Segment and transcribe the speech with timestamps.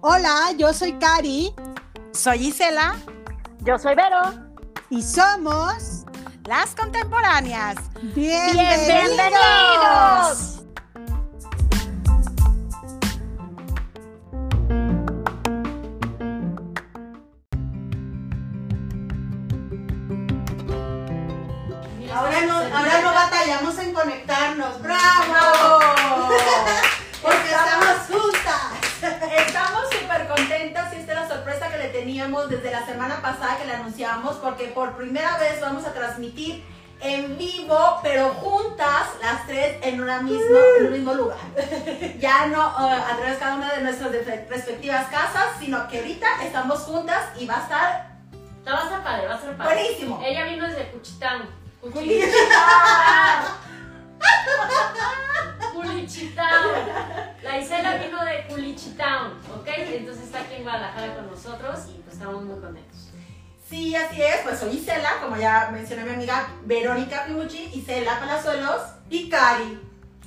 [0.00, 1.54] Hola, yo soy Cari.
[2.12, 2.96] Soy Isela.
[3.60, 4.20] Yo soy Vero.
[4.88, 6.06] Y somos
[6.46, 7.76] las contemporáneas.
[8.14, 8.86] Bienvenidos.
[8.86, 10.57] Bienvenidos.
[32.46, 36.64] Desde la semana pasada que le anunciamos porque por primera vez vamos a transmitir
[37.00, 41.38] en vivo, pero juntas las tres en, una misma, en un mismo lugar.
[42.18, 44.10] Ya no eh, a través de cada una de nuestras
[44.48, 48.08] respectivas casas, sino que ahorita estamos juntas y va a estar
[48.64, 49.74] No, va a ser padre, va a ser padre.
[49.74, 50.20] buenísimo.
[50.24, 51.48] Ella vino desde Cuchitán.
[51.80, 52.28] Cuchitán.
[55.82, 56.64] Culichitán.
[57.42, 59.68] La Isela vino de Culichitán, ¿ok?
[59.76, 63.10] Entonces está aquí en Guadalajara con nosotros y pues estamos muy contentos.
[63.68, 68.80] Sí, así es, pues soy Isela, como ya mencioné mi amiga Verónica Pimucci, Isela Palazuelos
[69.10, 69.80] y Cari.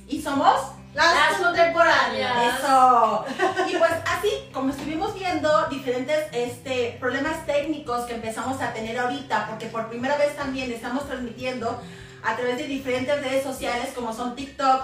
[0.08, 0.60] Y somos
[0.94, 2.58] Las contemporáneas.
[2.58, 3.24] Eso.
[3.68, 9.48] Y pues así, como estuvimos viendo diferentes este, problemas técnicos que empezamos a tener ahorita,
[9.48, 11.80] porque por primera vez también estamos transmitiendo
[12.22, 14.82] a través de diferentes redes sociales como son TikTok,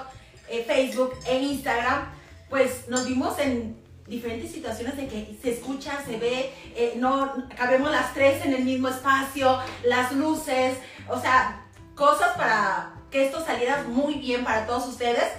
[0.50, 2.10] eh, Facebook e Instagram,
[2.48, 7.90] pues nos vimos en diferentes situaciones de que se escucha, se ve, eh, no cabemos
[7.90, 13.84] las tres en el mismo espacio, las luces, o sea, cosas para que esto saliera
[13.84, 15.30] muy bien para todos ustedes.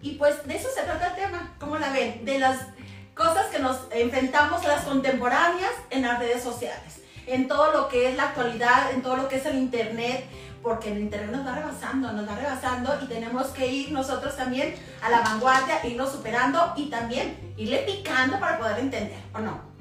[0.00, 2.24] Y pues de eso se trata el tema, ¿cómo la ven?
[2.24, 2.58] De las
[3.14, 8.16] cosas que nos enfrentamos las contemporáneas en las redes sociales, en todo lo que es
[8.16, 10.24] la actualidad, en todo lo que es el internet,
[10.62, 14.74] porque el internet nos va rebasando, nos va rebasando y tenemos que ir nosotros también
[15.02, 19.72] a la vanguardia, irnos superando y también irle picando para poder entender, ¿o no?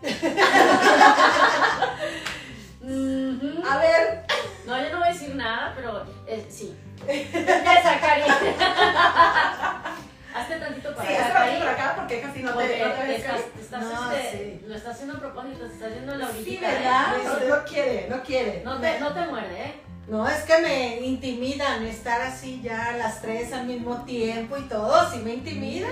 [3.68, 4.24] A ver,
[4.66, 6.76] No, yo no voy a decir nada, pero eh, sí.
[7.08, 8.22] Esa Cari.
[10.34, 13.18] Hazte tantito para sí, acá, hazte por acá porque casi no te, no te ves,
[13.20, 13.42] estás, Cari.
[13.60, 14.66] estás, No, este, sí.
[14.68, 16.68] lo estás haciendo a propósito, te estás haciendo la Sí, orillita.
[16.68, 17.16] ¿verdad?
[17.16, 17.22] ¿eh?
[17.48, 18.62] No, no quiere, no quiere.
[18.64, 19.74] No te, no te muerde, ¿eh?
[20.08, 25.10] No, es que me intimidan estar así ya las tres al mismo tiempo y todo,
[25.12, 25.90] sí me intimidan.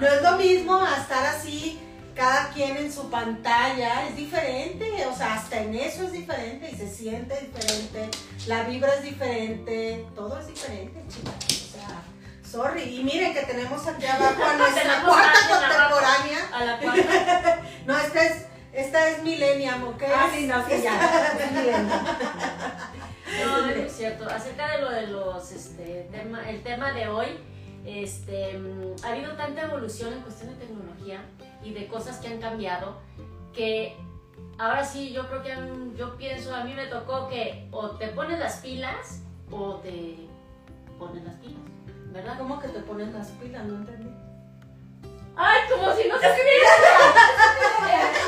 [0.00, 1.78] No es lo mismo estar así,
[2.16, 6.76] cada quien en su pantalla, es diferente, o sea, hasta en eso es diferente y
[6.76, 8.08] se siente diferente,
[8.46, 11.34] la vibra es diferente, todo es diferente, chicas,
[12.52, 12.82] sorry.
[12.98, 16.38] Y miren que tenemos aquí abajo a nuestra cuarta contemporánea.
[16.52, 17.58] A la cuarta.
[17.86, 20.02] No, esta es, esta es Millennium, ¿ok?
[20.14, 20.94] Ah, sí, no, sí, ya.
[23.44, 24.28] No, es cierto.
[24.28, 27.26] Acerca de lo de los, este, tema, el tema de hoy,
[27.84, 31.24] este, mm, ha habido tanta evolución en cuestión de tecnología
[31.64, 32.98] y de cosas que han cambiado
[33.52, 33.96] que
[34.58, 38.08] ahora sí yo creo que han- yo pienso, a mí me tocó que o te
[38.08, 40.28] pones las pilas o te
[40.98, 41.60] pones las pilas,
[42.12, 42.38] ¿verdad?
[42.38, 43.64] ¿Cómo que te ponen las pilas?
[43.64, 44.10] No entendí.
[45.34, 46.38] Ay, como si no supieras.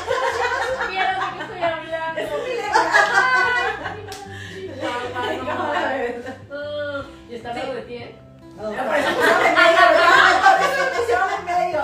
[0.05, 2.21] como si no supieras de qué estoy hablando.
[5.15, 6.25] Ay, ¿Cómo la ves?
[6.51, 8.19] Ah, Y está de ti, ¿eh?
[8.57, 8.63] Oh.
[8.75, 9.11] Por eso
[10.97, 11.81] pusieron en medio.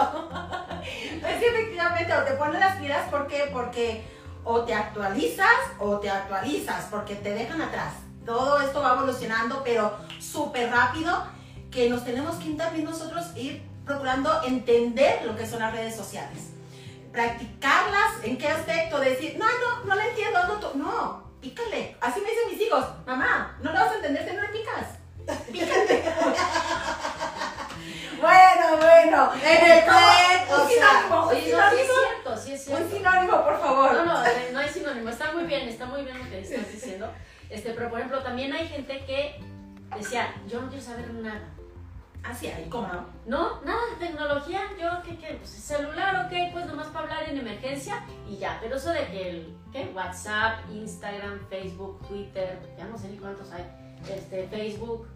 [1.27, 3.49] Es que efectivamente, o te pones las pilas, ¿por qué?
[3.53, 4.03] Porque
[4.43, 5.47] o te actualizas
[5.77, 7.93] o te actualizas, porque te dejan atrás.
[8.25, 11.23] Todo esto va evolucionando, pero súper rápido,
[11.71, 16.49] que nos tenemos que también nosotros ir procurando entender lo que son las redes sociales.
[17.11, 18.99] Practicarlas, ¿en qué aspecto?
[18.99, 21.95] Decir, no, no, no la entiendo, no, no, pícale.
[22.01, 25.45] Así me dicen mis hijos, mamá, no lo vas a entender si no le picas.
[25.51, 26.03] Pícale.
[28.21, 29.31] Bueno, bueno.
[29.43, 30.63] En el ¿Cómo?
[30.63, 31.93] Un sinónimo, un Sí, no, sí es sinónimo.
[32.05, 32.95] cierto, sí es Un cierto.
[32.97, 33.93] sinónimo, por favor.
[33.93, 36.71] No, no, eh, no hay sinónimo, está muy bien, está muy bien lo que estás
[36.71, 37.11] diciendo.
[37.49, 39.41] Este, pero por ejemplo, también hay gente que
[39.97, 41.41] decía, yo no quiero saber nada.
[42.23, 43.05] Así hay, ¿cómo no?
[43.25, 45.35] No, nada de tecnología, yo, ¿qué, qué?
[45.35, 48.59] Pues celular, ok, pues nomás para hablar en emergencia y ya.
[48.61, 49.91] Pero eso de que el, ¿qué?
[49.95, 53.65] WhatsApp, Instagram, Facebook, Twitter, ya no sé ni cuántos hay.
[54.07, 55.07] Este, Facebook,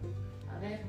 [0.52, 0.84] a ver.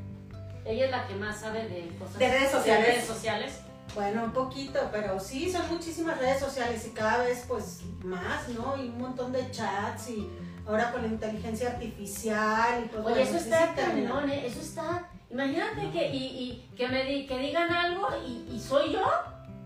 [0.66, 2.18] Ella es la que más sabe de cosas.
[2.18, 2.88] De redes sociales.
[2.88, 3.60] redes sociales.
[3.96, 8.76] Bueno, un poquito, pero sí, son muchísimas redes sociales y cada vez pues más, ¿no?
[8.76, 10.30] Y un montón de chats y
[10.68, 14.46] ahora con la inteligencia artificial y pues Oye, eso está cañón, ¿eh?
[14.46, 15.10] Eso está.
[15.30, 19.02] Imagínate que, y, y que me di- que digan algo y, y soy yo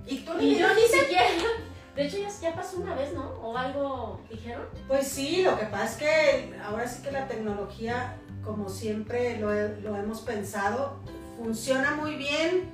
[0.07, 1.25] Y tú y yo ni siquiera.
[1.95, 3.21] De hecho, ya, ya pasó una vez, ¿no?
[3.41, 4.65] O algo dijeron.
[4.87, 9.51] Pues sí, lo que pasa es que ahora sí que la tecnología como siempre lo,
[9.53, 10.97] lo hemos pensado,
[11.37, 12.71] funciona muy bien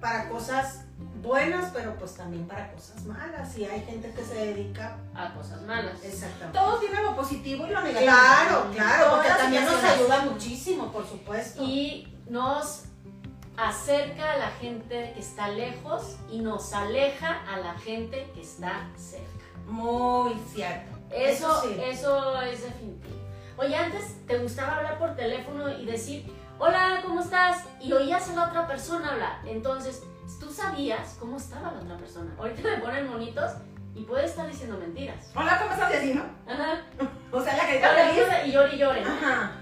[0.00, 0.84] para cosas
[1.22, 3.58] buenas, pero pues también para cosas malas.
[3.58, 6.02] Y hay gente que se dedica A cosas malas.
[6.02, 6.58] exactamente.
[6.58, 8.10] Todo tiene lo positivo y lo negativo.
[8.10, 11.62] Claro, claro, porque también nos ayuda muchísimo, por supuesto.
[11.62, 12.84] Y nos
[13.56, 18.88] acerca a la gente que está lejos y nos aleja a la gente que está
[18.96, 19.26] cerca.
[19.66, 20.96] Muy cierto.
[21.10, 21.76] Eso, Eso sí.
[21.84, 23.16] eso es definitivo.
[23.56, 27.64] Oye, antes te gustaba hablar por teléfono y decir, hola, ¿cómo estás?
[27.80, 29.40] Y oías a la otra persona hablar.
[29.44, 30.04] Entonces,
[30.38, 32.32] tú sabías cómo estaba la otra persona.
[32.38, 33.50] Ahorita le ponen monitos
[33.94, 35.30] y puede estar diciendo mentiras.
[35.34, 36.22] Hola, ¿cómo estás, vecino?
[36.46, 36.80] Ajá.
[37.32, 37.84] O sea, la feliz.
[37.84, 39.04] ayuda y llore y llore.
[39.04, 39.52] Ajá.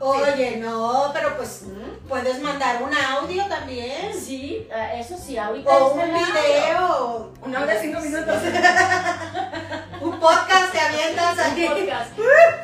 [0.00, 1.64] Oye, no, pero pues
[2.08, 4.14] puedes mandar un audio también.
[4.14, 7.32] Sí, eh, eso sí, ahorita O un video.
[7.42, 8.36] Una hora de cinco minutos.
[10.00, 11.66] Un podcast te avientas Un aquí.
[11.66, 12.18] podcast.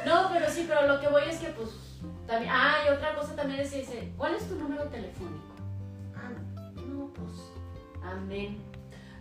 [0.07, 1.71] No, pero sí, pero lo que voy es que pues
[2.27, 5.55] también, ah, y otra cosa también es dice, ¿cuál es tu número telefónico?
[6.15, 6.31] Ah,
[6.87, 7.33] no, pues,
[8.05, 8.63] amén.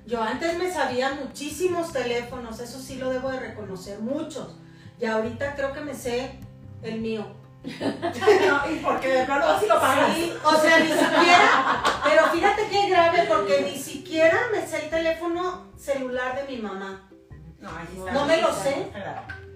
[0.06, 4.56] Yo antes me sabía muchísimos teléfonos, eso sí lo debo de reconocer, muchos.
[5.00, 6.40] Y ahorita creo que me sé
[6.84, 7.26] el mío.
[7.64, 10.16] No, y porque de plano así lo pagas.
[10.16, 14.90] Sí, o sea, ni siquiera, pero fíjate qué grave, porque ni siquiera me sé el
[14.90, 17.10] teléfono celular de mi mamá.
[17.60, 18.12] No, está.
[18.12, 18.92] No me lo sé.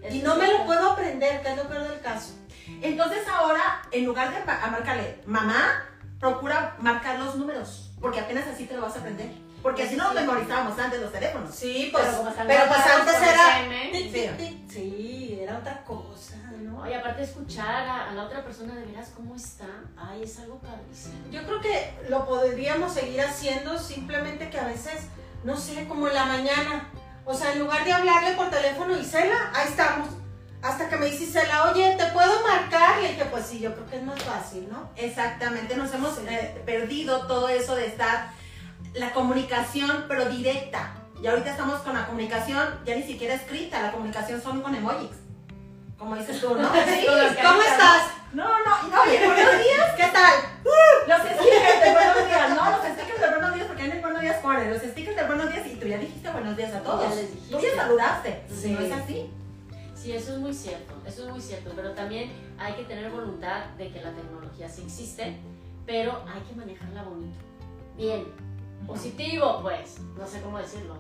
[0.10, 2.34] Y no me lo puedo aprender, que es lo peor del caso.
[2.82, 5.86] Entonces ahora, en lugar de marcarle mamá,
[6.20, 9.30] procura marcar los números, porque apenas así te lo vas a aprender.
[9.62, 11.54] Porque así no memorizábamos antes los teléfonos.
[11.54, 13.68] Sí, pues, Pero pues grabados antes era...
[14.70, 16.82] Sí, era otra cosa, ¿no?
[16.82, 19.66] Oye, aparte de escuchar a, a la otra persona de veras cómo está,
[19.98, 21.16] ay, es algo padrísimo.
[21.32, 25.08] Yo creo que lo podríamos seguir haciendo, simplemente que a veces,
[25.44, 26.90] no sé, como en la mañana.
[27.26, 30.10] O sea, en lugar de hablarle por teléfono, Isela, ahí estamos.
[30.62, 33.02] Hasta que me dice Isela, oye, ¿te puedo marcar?
[33.04, 34.90] Y dije, pues sí, yo creo que es más fácil, ¿no?
[34.96, 36.22] Exactamente, nos hemos Sí.
[36.30, 38.30] eh, perdido todo eso de estar
[38.94, 40.94] la comunicación, pero directa.
[41.22, 45.10] Y ahorita estamos con la comunicación ya ni siquiera escrita, la comunicación son con emojis.
[45.98, 46.70] Como dices tú, ¿no?
[46.86, 48.12] Sí, ¿Cómo estás?
[48.34, 49.96] No, no, no, oye, buenos días.
[49.96, 50.34] ¿Qué tal?
[51.08, 54.22] Los stickers de buenos días, no, los stickers de buenos días, porque en el buenos
[54.22, 57.10] días corner, los stickers de buenos días y tú ya dijiste buenos días a todos.
[57.10, 57.56] Ya les dijiste.
[57.56, 58.44] Tú ya saludaste.
[58.54, 58.72] Sí.
[58.72, 59.30] No es así.
[59.96, 63.66] Sí, eso es muy cierto, eso es muy cierto, pero también hay que tener voluntad
[63.78, 65.38] de que la tecnología sí existe,
[65.86, 67.40] pero hay que manejarla bonito.
[67.96, 68.26] Bien,
[68.86, 70.98] positivo, pues, no sé cómo decirlo.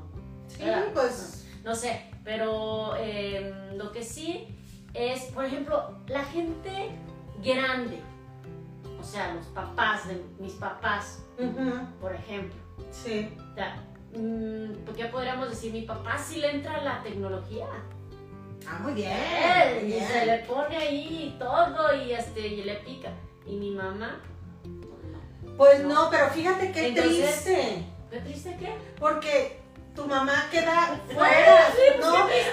[0.47, 0.85] Sí, ¿verdad?
[0.93, 1.43] pues...
[1.63, 4.56] No sé, pero eh, lo que sí
[4.93, 6.91] es, por ejemplo, la gente
[7.43, 7.99] grande,
[8.99, 11.23] o sea, los papás de mis papás,
[12.01, 12.57] por ejemplo.
[12.91, 13.29] Sí.
[13.51, 13.83] O sea,
[14.15, 15.71] mm, ¿por ¿Qué podríamos decir?
[15.73, 17.67] Mi papá sí le entra a la tecnología.
[18.67, 19.15] Ah, muy bien.
[19.81, 23.11] Muy y se le pone ahí todo y, este, y le pica.
[23.45, 24.19] Y mi mamá,
[25.57, 25.93] pues no.
[26.03, 27.85] No, pero fíjate qué Entonces- triste.
[28.11, 28.73] ¿Qué triste qué?
[28.99, 29.59] Porque
[29.95, 32.43] tu mamá queda Fuera, sí, pues, no, qué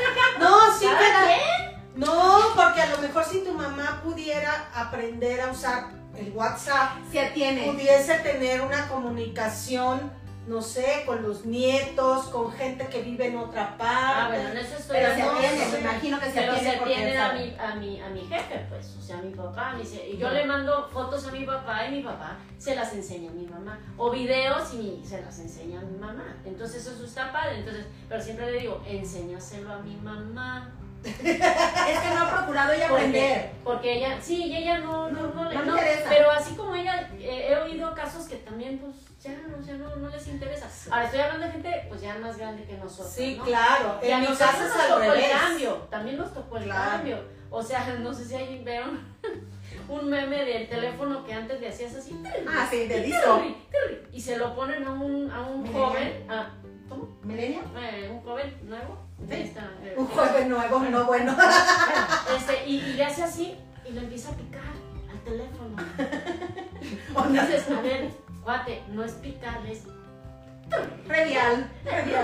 [0.40, 1.24] no, sí ¿Cada queda.
[1.26, 1.73] quien?
[1.94, 5.86] No, porque a lo mejor si tu mamá pudiera aprender a usar
[6.16, 7.70] el WhatsApp, Se atiene.
[7.70, 10.10] pudiese tener una comunicación,
[10.46, 13.94] no sé, con los nietos, con gente que vive en otra parte.
[13.94, 15.72] Ah, bueno, en eso estoy Pero de se atiene, sí.
[15.72, 18.20] me imagino que se Pero se atiene porque atienden a mi, a, mi, a mi
[18.26, 19.74] jefe, pues, o sea, a mi papá.
[19.80, 23.34] y yo le mando fotos a mi papá y mi papá se las enseña a
[23.34, 23.78] mi mamá.
[23.96, 26.36] O videos y mi- se las enseña a mi mamá.
[26.44, 27.58] Entonces eso está padre.
[27.60, 30.72] Entonces, pero siempre le digo, enséñaselo a mi mamá.
[31.04, 33.50] Es que no ha procurado ella Porque, aprender.
[33.62, 36.08] porque ella, sí, y ella no, no, no, le No no, interesa.
[36.08, 39.96] Pero así como ella, eh, he oído casos que también, pues, ya, o sea, no,
[39.96, 40.68] no les interesa.
[40.90, 43.98] Ahora, estoy hablando de gente, pues, ya más grande que nosotros, Sí, claro.
[44.02, 45.24] Y a En mi nos es al tocó revés.
[45.24, 46.90] el cambio, también nos tocó el Claro.
[46.90, 47.18] cambio.
[47.50, 49.00] O sea, no sé si ahí vieron
[49.88, 52.18] un meme del teléfono que antes le hacías así.
[52.48, 53.56] Ah, sí, de turri,
[54.12, 56.50] Y se lo ponen a un, a un joven, a,
[56.88, 57.08] ¿cómo?
[57.22, 57.60] ¿Milenia?
[57.78, 59.03] Eh, un joven nuevo.
[59.30, 61.36] Eh, Un joven nuevo, no bueno.
[62.36, 63.56] este, y, y le hace así
[63.86, 64.62] y le empieza a picar
[65.10, 65.76] al teléfono.
[67.28, 68.10] Entonces, a ver,
[68.42, 69.14] cuate, no es.
[71.06, 71.70] Revial.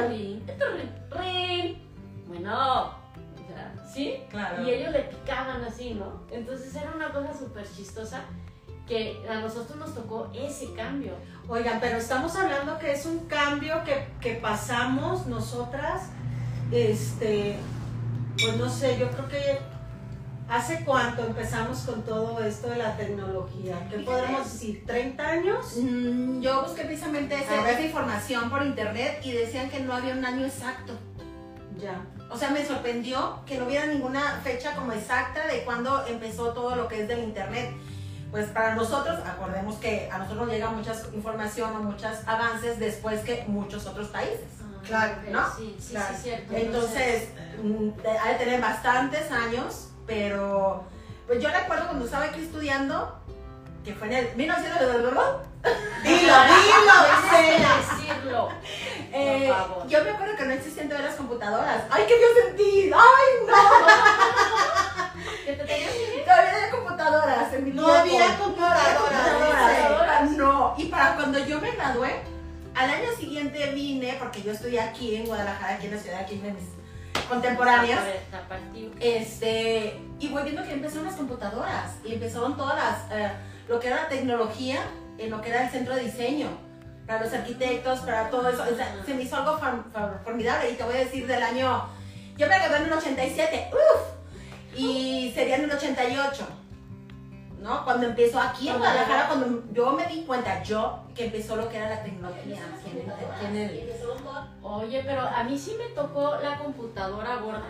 [0.09, 1.83] Rin, turri, rin.
[2.27, 2.95] Bueno, o
[3.49, 4.23] sea, ¿sí?
[4.31, 4.63] Claro.
[4.63, 6.23] Y ellos le picaban así, ¿no?
[6.31, 8.23] Entonces era una cosa súper chistosa
[8.87, 11.13] que a nosotros nos tocó ese cambio.
[11.49, 16.11] Oigan, pero estamos hablando que es un cambio que, que pasamos nosotras,
[16.73, 17.59] este,
[18.41, 19.59] pues no sé, yo creo que
[20.49, 24.85] hace cuánto empezamos con todo esto de la tecnología, ¿qué podemos decir?
[24.87, 25.77] ¿30 años?
[25.77, 30.45] Mm, Yo busqué precisamente esa información por internet y decían que no había un año
[30.47, 30.93] exacto.
[31.79, 32.05] Ya.
[32.29, 36.77] O sea, me sorprendió que no hubiera ninguna fecha como exacta de cuándo empezó todo
[36.77, 37.71] lo que es del internet.
[38.31, 43.21] pues para nosotros, acordemos que a nosotros nos llega mucha información o muchos avances después
[43.23, 44.60] que muchos otros países.
[44.87, 45.47] Claro, ¿no?
[45.57, 46.15] Sí, sí, Claro.
[46.17, 46.55] sí, cierto.
[46.57, 47.29] Entonces,
[47.63, 47.89] mm,
[48.23, 50.85] ha de tener bastantes años, pero
[51.27, 53.17] pues yo recuerdo cuando estaba aquí estudiando,
[53.85, 54.81] que fue en el 1900,
[56.03, 56.97] Dilo, dilo,
[57.31, 58.49] que decirlo.
[59.13, 59.87] eh, Por favor.
[59.89, 61.83] yo me acuerdo que no existían todavía las computadoras.
[61.91, 62.91] ¡Ay, qué Dios sentí!
[62.95, 63.55] ¡Ay, no!
[65.45, 68.01] ¿Qué te tenías que Todavía no había computadoras en mi No tiempo.
[68.25, 70.23] había computadoras, computadoras.
[70.31, 70.37] dice.
[70.39, 72.23] No, y para cuando yo me gradué,
[72.75, 76.35] al año siguiente vine, porque yo estudié aquí en Guadalajara, aquí en la ciudad, aquí
[76.35, 76.65] en mis
[77.29, 78.00] contemporáneas.
[78.31, 78.91] Tapatío.
[79.00, 83.33] Este, y voy viendo que empezaron las computadoras y empezaron todas las, eh,
[83.69, 84.81] lo que era la tecnología,
[85.19, 86.49] en lo que era el centro de diseño,
[87.07, 88.62] para los arquitectos, para todo eso.
[88.62, 89.59] O sea, se me hizo algo
[90.25, 91.89] formidable y te voy a decir del año,
[92.37, 96.47] yo me gradué en el 87, uff, y sería en el 88.
[97.61, 97.85] ¿No?
[97.85, 101.76] Cuando empezó aquí en Guadalajara, cuando yo me di cuenta, yo, que empezó lo que
[101.76, 103.90] era la tecnología aquí en, aquí en el...
[104.62, 107.69] Oye, pero a mí sí me tocó la computadora gorda.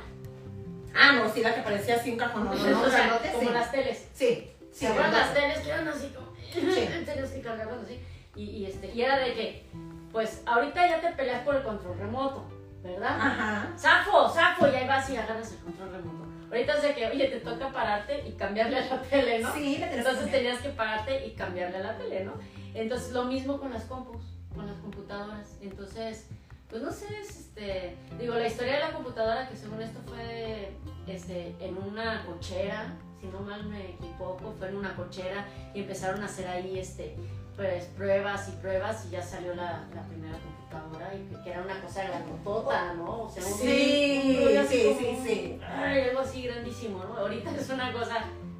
[0.94, 3.32] Ah, no, sí, la que parecía así un cajón, no, no, no, o sea, grandote,
[3.32, 3.54] como sí.
[3.54, 4.08] las teles.
[4.12, 6.30] Sí, sí, ¿Se las teles que eran así como...
[6.54, 8.00] Tenías que cargarlas así.
[8.36, 9.66] Y, y, este, y era de que,
[10.12, 12.44] pues, ahorita ya te peleas por el control remoto,
[12.82, 13.16] ¿verdad?
[13.20, 13.72] Ajá.
[13.76, 14.28] ¡Zafo!
[14.28, 14.68] ¡Zafo!
[14.68, 16.29] Y ahí vas y agarras el control remoto.
[16.50, 19.54] Ahorita es de que, oye, te toca pararte y cambiarle a la tele, ¿no?
[19.54, 22.34] Sí, tenés Entonces que tenías que pararte y cambiarle a la tele, ¿no?
[22.74, 25.56] Entonces lo mismo con las compus, con las computadoras.
[25.60, 26.26] Entonces,
[26.68, 30.72] pues no sé, es, este, digo, la historia de la computadora que según esto fue
[31.06, 36.20] este, en una cochera, si no mal me equivoco, fue en una cochera y empezaron
[36.22, 37.14] a hacer ahí este,
[37.54, 40.59] pues pruebas y pruebas y ya salió la, la primera computadora
[41.14, 43.22] y que, que era una cosa grandotota, ¿no?
[43.24, 45.60] O sea, un- Sí, un así sí, sí, sí.
[45.66, 47.16] Ay, algo así grandísimo, ¿no?
[47.18, 48.16] Ahorita es una cosa,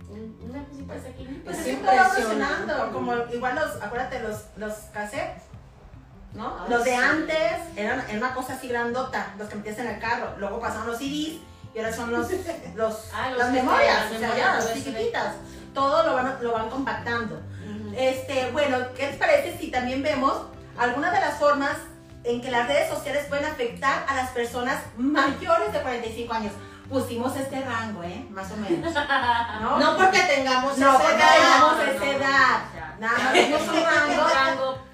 [0.09, 1.43] un- una cosita aquí.
[1.45, 2.21] Pues Es impresionante.
[2.23, 2.93] evolucionando.
[2.93, 5.45] Como igual los, acuérdate, los, los cassettes,
[6.35, 6.57] ¿no?
[6.64, 6.97] Ay, los de sí.
[6.97, 10.35] antes eran, era una cosa así grandota, los que metías en el carro.
[10.38, 11.38] Luego pasaron los CDs
[11.73, 12.29] y ahora son los,
[12.75, 15.35] los, Ah, los las que- memorias, las o sea, memorias ya, las chiquititas.
[15.73, 17.37] Todo lo van, lo van compactando.
[17.37, 17.95] Ujú.
[17.97, 21.76] Este, bueno, ¿qué les parece si también vemos algunas de las formas
[22.24, 26.52] en que las redes sociales pueden afectar a las personas mayores de 45 años?
[26.88, 28.26] Pusimos este rango, ¿eh?
[28.30, 28.92] Más o menos.
[29.60, 29.78] ¿No?
[29.78, 31.34] No porque tengamos No, esa porque edad.
[31.36, 32.60] tengamos no, esa no, edad.
[32.98, 34.90] Nada más vimos un rango rango.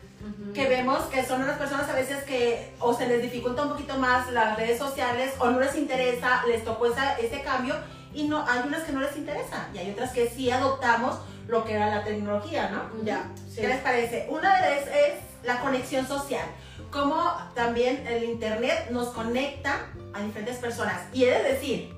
[0.55, 3.97] Que vemos que son las personas a veces que o se les dificulta un poquito
[3.99, 7.75] más las redes sociales o no les interesa, les tocó esa, ese cambio
[8.15, 11.63] y no hay unas que no les interesa y hay otras que sí adoptamos lo
[11.65, 13.05] que era la tecnología, ¿no?
[13.05, 13.61] Ya, sí.
[13.61, 14.27] ¿Qué les parece?
[14.31, 16.47] Una de ellas es la conexión social.
[16.91, 17.23] Cómo
[17.55, 21.03] también el internet nos conecta a diferentes personas.
[21.13, 21.95] Y he de decir,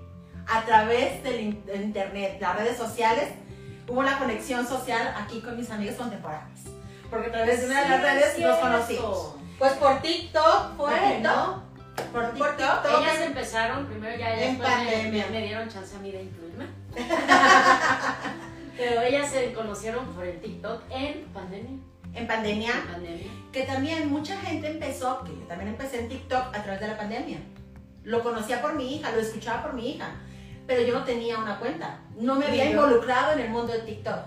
[0.47, 3.29] a través del in- del internet, las redes sociales,
[3.87, 6.61] hubo una conexión social aquí con mis amigos contemporáneos.
[7.11, 9.35] Porque a través de una de las redes es nos conocimos.
[9.59, 11.63] Pues por TikTok fue, Por ¿no?
[12.13, 12.83] Por Por TikTok.
[12.83, 13.01] TikTok.
[13.03, 15.27] Ellas empezaron primero ya, ya En pandemia.
[15.27, 16.67] Me, me dieron chance a mí de incluirme.
[18.77, 21.79] Pero ellas se conocieron por el TikTok en pandemia.
[22.15, 23.27] En pandemia, En pandemia.
[23.53, 26.97] que también mucha gente empezó, que yo también empecé en TikTok a través de la
[26.97, 27.39] pandemia.
[28.05, 30.11] Lo conocía por mi hija, lo escuchaba por mi hija,
[30.67, 32.01] pero yo no tenía una cuenta.
[32.17, 32.71] No me había yo.
[32.73, 34.19] involucrado en el mundo de TikTok.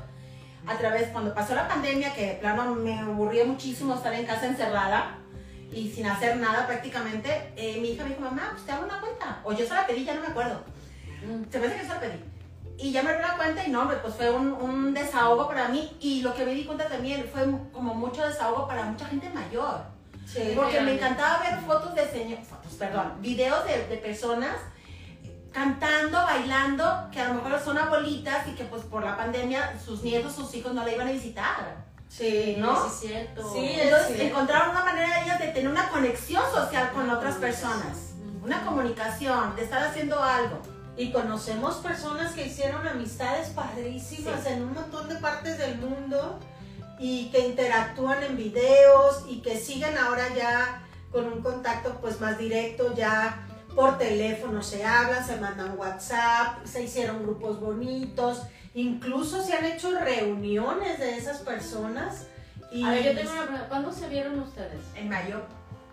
[0.68, 4.46] A través, cuando pasó la pandemia, que de plano me aburría muchísimo estar en casa
[4.46, 5.18] encerrada
[5.74, 9.00] y sin hacer nada prácticamente, eh, mi hija me dijo, mamá, pues te hago una
[9.02, 9.42] cuenta.
[9.44, 10.62] O yo se la pedí, ya no me acuerdo.
[11.50, 12.31] Se me hace que se la pedí.
[12.82, 15.96] Y ya me la cuenta y no, pues fue un, un desahogo para mí.
[16.00, 19.82] Y lo que me di cuenta también fue como mucho desahogo para mucha gente mayor.
[20.26, 20.54] Sí.
[20.56, 24.56] Porque me encantaba ver fotos de señores, fotos, perdón, videos de, de personas
[25.52, 30.02] cantando, bailando, que a lo mejor son abuelitas y que pues por la pandemia sus
[30.02, 31.92] nietos, sus hijos no la iban a visitar.
[32.08, 32.76] Sí, ¿no?
[32.76, 33.54] Sí, es cierto.
[33.54, 34.22] Sí, Entonces sí.
[34.24, 38.14] encontraron una manera ellas de tener una conexión social con Una otras personas.
[38.44, 40.60] Una comunicación, de estar haciendo algo.
[40.98, 46.40] Y conocemos personas que hicieron amistades padrísimas en un montón de partes del mundo
[47.00, 52.38] y que interactúan en videos y que siguen ahora ya con un contacto pues más
[52.38, 58.44] directo, ya por teléfono se hablan, se mandan WhatsApp, se hicieron grupos bonitos,
[58.74, 62.28] incluso se han hecho reuniones de esas personas.
[62.72, 63.68] Y A ver, yo tengo una pregunta.
[63.70, 64.82] ¿Cuándo se vieron ustedes?
[64.96, 65.42] En mayo.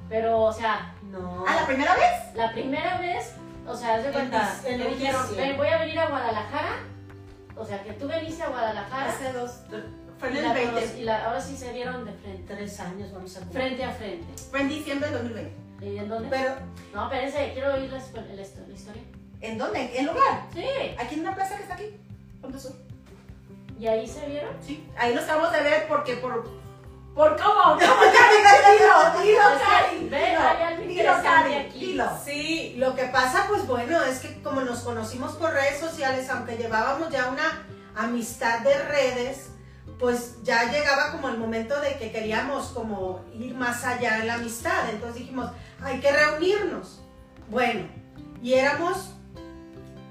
[0.08, 1.44] Pero, o sea, No.
[1.46, 2.34] ¿Ah, la primera vez?
[2.34, 3.32] la primera vez,
[3.68, 6.76] o sea, haz de En cuenta, me dijeron, ven, voy a venir a Guadalajara.
[7.56, 9.10] O sea, que tú veniste a Guadalajara.
[9.10, 9.60] Hace dos.
[10.18, 10.72] Fue en el la 20.
[10.80, 12.54] conocí- y la- ahora sí se vieron de frente.
[12.54, 13.62] Tres años vamos a cumplir.
[13.62, 14.42] Frente a frente.
[14.50, 15.86] Fue en diciembre del 2020.
[15.86, 16.28] ¿Y en dónde?
[16.28, 16.54] Pero
[16.92, 19.02] No, espérense, quiero oír la, la la historia.
[19.40, 19.96] ¿En dónde?
[19.98, 20.46] ¿En lugar?
[20.52, 20.64] Sí.
[20.98, 21.94] Aquí en una plaza que está aquí.
[23.78, 24.50] ¿Y ahí se vieron?
[24.60, 26.48] Sí, ahí nos acabamos de ver porque por...
[27.18, 27.62] ¿Por cómo?
[27.62, 28.36] ¿Cómo, Cari?
[28.78, 30.08] Dilo, dilo, Cari.
[30.08, 31.78] ve, dilo, hay algo dilo, interesante Cari, aquí.
[31.80, 32.04] Dilo.
[32.24, 36.56] Sí, lo que pasa, pues bueno, es que como nos conocimos por redes sociales, aunque
[36.56, 39.48] llevábamos ya una amistad de redes,
[39.98, 44.34] pues ya llegaba como el momento de que queríamos como ir más allá en la
[44.34, 44.88] amistad.
[44.88, 45.50] Entonces dijimos,
[45.82, 47.00] hay que reunirnos.
[47.50, 47.88] Bueno,
[48.40, 49.16] y éramos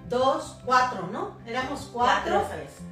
[0.10, 1.38] dos, cuatro, ¿no?
[1.46, 2.46] Éramos cuatro.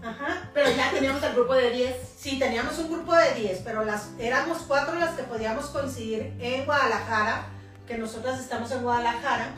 [0.03, 0.50] Ajá.
[0.53, 1.95] Pero ya teníamos el grupo de 10.
[2.17, 6.65] Sí, teníamos un grupo de 10, pero las, éramos cuatro las que podíamos coincidir en
[6.65, 7.48] Guadalajara,
[7.88, 9.53] que nosotras estamos en Guadalajara.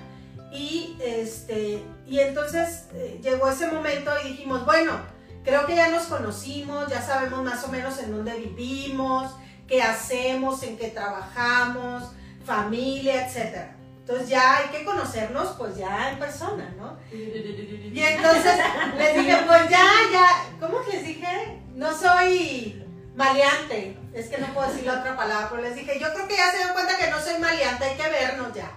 [0.52, 4.94] Y, este, y entonces eh, llegó ese momento y dijimos, bueno,
[5.44, 9.32] creo que ya nos conocimos, ya sabemos más o menos en dónde vivimos,
[9.68, 12.12] qué hacemos, en qué trabajamos,
[12.46, 13.77] familia, etc.
[14.08, 16.98] Entonces ya hay que conocernos pues ya en persona, ¿no?
[17.12, 18.54] Y entonces
[18.98, 20.28] les dije, pues ya, ya,
[20.62, 21.60] ¿cómo les dije?
[21.76, 22.82] No soy
[23.16, 26.38] maleante, es que no puedo decir la otra palabra, pero les dije, yo creo que
[26.38, 28.72] ya se dio cuenta que no soy maleante, hay que vernos ya.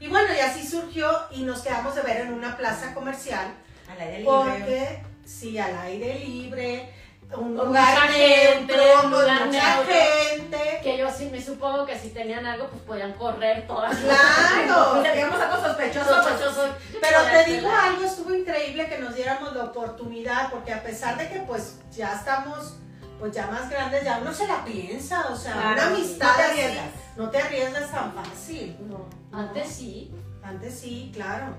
[0.00, 3.54] Y bueno, y así surgió y nos quedamos de ver en una plaza comercial,
[3.88, 4.24] Al aire libre.
[4.32, 6.92] porque sí, al aire libre,
[7.36, 8.74] un lugar mucha gente,
[9.04, 10.58] un lugar mucha gente.
[10.82, 13.96] Que yo sí me supongo que si tenían algo, pues podían correr todas.
[13.96, 15.00] Claro.
[15.02, 16.14] Teníamos algo sospechoso.
[16.22, 16.68] Sospechoso.
[17.00, 21.28] Pero te digo algo, estuvo increíble que nos diéramos la oportunidad, porque a pesar de
[21.28, 22.76] que pues ya estamos
[23.20, 26.34] pues ya más grandes, ya uno se la piensa, o sea, Claro, una amistad No
[26.34, 26.86] te arriesgas.
[27.16, 28.76] no te arriesgas tan fácil.
[28.88, 29.06] No,
[29.38, 30.12] antes sí.
[30.42, 31.54] Antes sí, claro.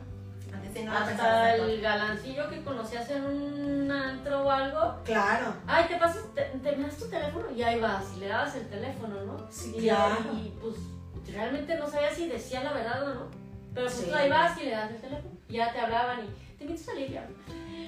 [0.74, 5.02] Sí no Hasta el galancillo que conocías en un antro o algo.
[5.04, 5.54] Claro.
[5.68, 8.68] Ay, te pasas, te, te das tu teléfono y ahí vas, y le dabas el
[8.70, 9.48] teléfono, ¿no?
[9.52, 10.16] Sí, y, claro.
[10.34, 10.76] y pues
[11.34, 13.28] realmente no sabías si decía la verdad o no.
[13.74, 14.06] Pero pues Sí.
[14.10, 15.34] tú ahí vas y le das el teléfono.
[15.48, 17.28] Y ya te hablaban y te invito a salir, ya.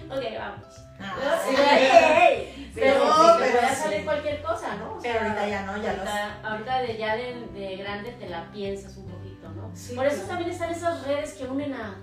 [0.10, 0.66] Ok, vamos.
[1.00, 1.56] Ah, Sí.
[1.56, 2.72] sí.
[2.76, 3.76] Pero, sí, te pero puede sí.
[3.82, 4.94] salir cualquier cosa, ¿no?
[4.94, 6.08] O Pero ahorita ya no, ya los...
[6.08, 9.72] ahorita, ahorita de, ya de, de grande te la piensas un poquito, ¿no?
[9.96, 11.96] Por eso también están esas redes que unen a,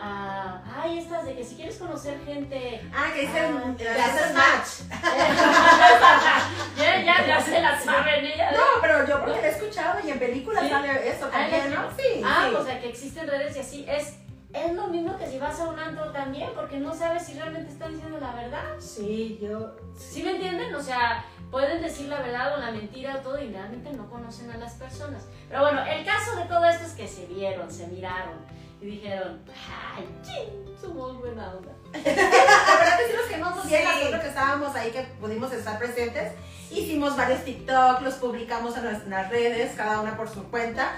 [0.00, 0.62] a.
[0.82, 2.80] Ay, estas de que si quieres conocer gente.
[2.94, 3.56] Ah, que dicen...
[3.56, 5.02] Ah, eh, haces match.
[6.76, 8.52] ya, ya, ya se la saben ellas.
[8.52, 10.70] No, pero yo porque lo he escuchado y en películas Sí.
[10.70, 11.90] sale eso Ah, también, ¿la- ¿no?
[11.96, 12.54] Sí, Ah, sí.
[12.56, 13.84] o sea que existen redes y así.
[13.88, 14.16] Es,
[14.52, 17.70] es lo mismo que si vas a un antro también, porque no sabes si realmente
[17.72, 18.64] están diciendo la verdad.
[18.78, 19.76] Sí, yo.
[19.96, 20.74] ¿Sí me entienden?
[20.74, 24.50] O sea, pueden decir la verdad o la mentira o todo y realmente no conocen
[24.50, 25.26] a las personas.
[25.48, 28.38] Pero bueno, el caso de todo esto es que se vieron, se miraron
[28.80, 30.76] y dijeron, ¡ay, ching!
[30.80, 31.72] Somos buena onda.
[31.92, 36.32] La verdad que sí nos quedamos bien, nosotros que estábamos ahí, que pudimos estar presentes.
[36.70, 40.92] Hicimos varios TikTok, los publicamos en nuestras redes, cada una por su cuenta.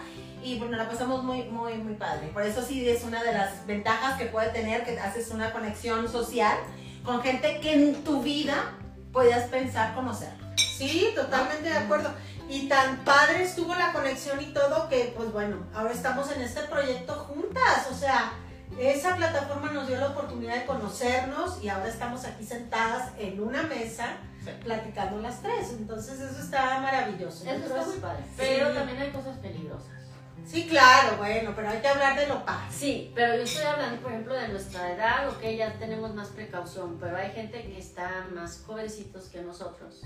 [0.45, 2.29] Y bueno, la pasamos muy, muy, muy padre.
[2.29, 6.11] Por eso sí es una de las ventajas que puede tener, que haces una conexión
[6.11, 6.59] social
[7.05, 8.75] con gente que en tu vida
[9.13, 10.31] puedas pensar conocer.
[10.57, 12.11] Sí, totalmente de acuerdo.
[12.49, 16.63] Y tan padre estuvo la conexión y todo que, pues bueno, ahora estamos en este
[16.63, 17.89] proyecto juntas.
[17.91, 18.33] O sea,
[18.79, 23.63] esa plataforma nos dio la oportunidad de conocernos y ahora estamos aquí sentadas en una
[23.63, 24.17] mesa
[24.65, 25.71] platicando las tres.
[25.71, 27.45] Entonces eso está maravilloso.
[27.45, 28.25] Eso está Entonces, muy padre.
[28.37, 28.75] Pero sí.
[28.75, 30.03] también hay cosas peligrosas.
[30.45, 32.67] Sí, claro, bueno, pero hay que hablar de lo padre.
[32.71, 36.99] Sí, pero yo estoy hablando, por ejemplo, de nuestra edad, ok, ya tenemos más precaución,
[36.99, 40.03] pero hay gente que está más jovencitos que nosotros.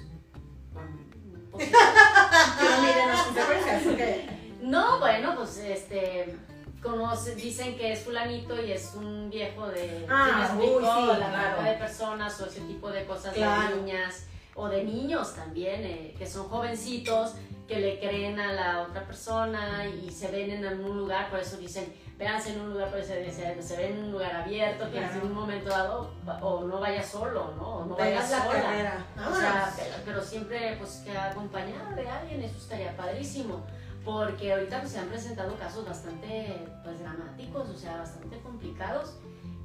[1.57, 4.31] Pero miren
[4.63, 6.37] No, bueno, pues este
[6.83, 10.73] conoce, dicen que es fulanito y es un viejo de Ah, uy, sí,
[11.19, 11.63] la claro.
[11.63, 13.75] de personas o ese tipo de cosas Claro.
[13.77, 17.35] de niñas o de niños también, eh, que son jovencitos
[17.69, 21.57] que le creen a la otra persona y se ven en un lugar, por eso
[21.57, 24.99] dicen, véanse en un lugar, por eso se, se ven en un lugar abierto, que
[24.99, 25.15] Claro.
[25.21, 27.79] en un momento dado, o no vaya solo, ¿no?
[27.79, 28.63] O no vaya la sola.
[28.63, 29.07] carrera.
[29.31, 33.67] O sea, pero, pero siempre pues que acompañada de alguien, eso estaría padrísimo.
[34.05, 39.15] Porque ahorita pues, se han presentado casos bastante pues, dramáticos, o sea, bastante complicados.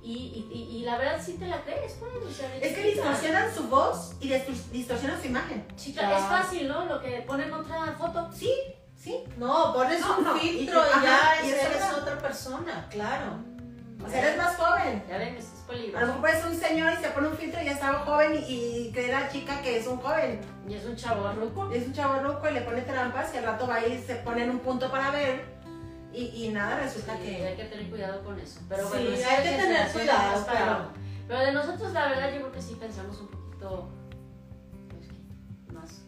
[0.04, 2.12] Y, y, y- la verdad sí te la crees, pues.
[2.28, 5.66] O sea, Es que distorsionan su voz y distor- distorsionan su imagen.
[5.76, 6.86] Chica, es fácil, ¿no?
[6.86, 8.30] Lo que ponen otra foto.
[8.34, 8.52] Sí,
[8.98, 9.24] sí.
[9.38, 12.00] No, pones No, un no, filtro y- y, ya eres verdad.
[12.00, 13.38] otra persona, claro.
[14.04, 15.04] O sea, eres más joven.
[15.08, 16.06] Ya ven, es es A lo peligroso.
[16.16, 19.10] mejor es un señor y se pone un filtro y ya estaba joven y, cree
[19.12, 20.42] la chica que es un joven.
[20.68, 21.72] Y es un chavo ruco.
[21.72, 24.44] Es un chavo loco y le pone trampas y al rato va y se pone
[24.46, 25.46] en un punto para ver
[26.14, 27.46] y, y nada, resulta Sí, que...
[27.48, 28.60] hay que tener cuidado con eso.
[28.70, 30.90] Pero Sí, bueno, hay que tener cuidado, para
[31.28, 33.90] pero- de nosotros, la verdad, yo creo que sí pensamos un poquito
[34.90, 36.02] pues, más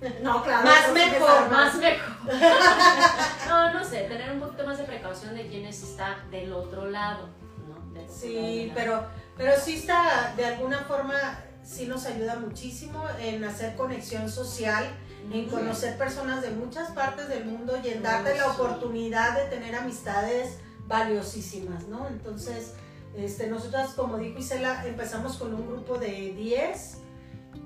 [0.22, 0.64] No, claro.
[0.66, 2.16] Más mejor, más mejor.
[3.48, 7.28] no, no sé, tener un poquito más de precaución de quienes está del otro lado,
[7.68, 8.00] ¿no?
[8.02, 11.14] Otro Sí, lado pero, pero sí está de alguna forma
[11.62, 14.84] sí nos ayuda muchísimo en hacer conexión social,
[15.30, 19.74] en conocer personas de muchas partes del mundo y en darte la oportunidad de tener
[19.76, 22.08] amistades valiosísimas, ¿no?
[22.08, 22.74] Entonces,
[23.16, 26.98] este, nosotras, como dijo Isela, empezamos con un grupo de 10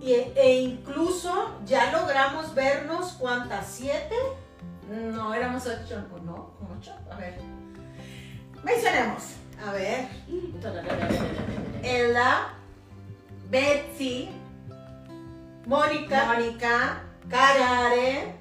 [0.00, 3.66] y- e incluso ya logramos vernos, ¿cuántas?
[3.66, 4.14] ¿Siete?
[4.90, 6.92] No, éramos ocho, no, ocho.
[7.10, 7.38] A ver.
[8.62, 9.22] Mencionemos.
[9.66, 10.06] A ver,
[11.82, 12.48] Ella,
[13.48, 14.28] Betsy,
[15.66, 18.36] Mónica, Mónica, Karen,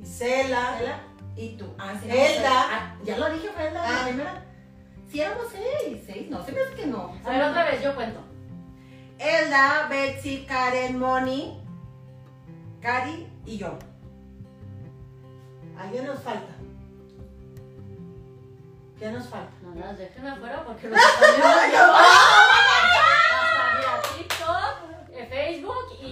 [0.00, 1.00] Isela,
[1.36, 1.74] y tú.
[1.78, 2.50] Ah, sí, Elda.
[2.70, 4.04] Ah, ya lo dije, fue Elda, la Ah.
[4.06, 4.42] primera.
[5.10, 7.12] Sí, éramos seis, seis, no, se me hace que no.
[7.24, 8.20] A ver, otra vez, yo cuento.
[9.18, 11.60] Elda, Betsy, Karen, Moni,
[12.80, 13.78] Cari y yo.
[15.78, 16.52] alguien nos falta.
[18.98, 19.52] ¿Qué nos falta?
[19.62, 21.26] No las dejen afuera porque nos Hasta
[23.78, 25.26] mira, TikTok, eh,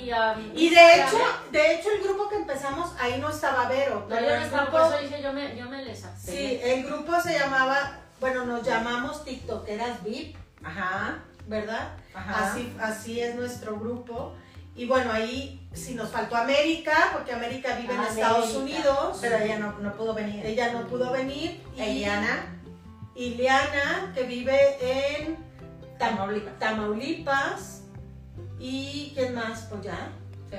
[0.04, 0.12] Y.
[0.12, 1.18] um, Y de hecho,
[1.52, 4.06] de hecho el grupo que empezamos, ahí no estaba Vero.
[4.08, 6.84] No, yo no estaba, grupo- por eso dije, yo me, yo me les Sí, el
[6.84, 11.92] grupo se llamaba, bueno, nos llamamos TikTokeras VIP, Ajá, ¿verdad?
[12.14, 12.52] ajá.
[12.52, 14.34] Así, así es nuestro grupo.
[14.76, 18.20] Y bueno, ahí sí nos faltó América, porque América vive en América.
[18.26, 19.18] Estados Unidos.
[19.20, 20.44] Pero ella no, no pudo venir.
[20.44, 21.62] Ella no pudo venir.
[21.76, 22.46] Y Eliana,
[23.14, 25.36] Y Liana, que vive en
[25.96, 26.58] Tam- Tamaulipas.
[26.58, 27.82] Tamaulipas.
[28.66, 29.66] ¿Y quién más?
[29.68, 30.08] Pues ya.
[30.50, 30.56] Sí.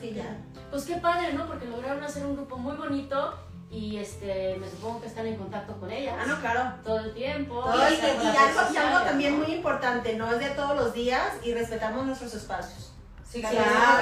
[0.00, 0.36] Sí, ya.
[0.72, 1.46] Pues qué padre, ¿no?
[1.46, 3.38] Porque lograron hacer un grupo muy bonito
[3.70, 6.72] y este, me supongo que están en contacto con ellas Ah, no, claro.
[6.82, 7.60] todo el tiempo.
[7.62, 12.04] Todo Y, algo, y también muy importante, no es de todos los días y respetamos
[12.06, 12.90] nuestros espacios.
[13.28, 13.56] Sí, Claro,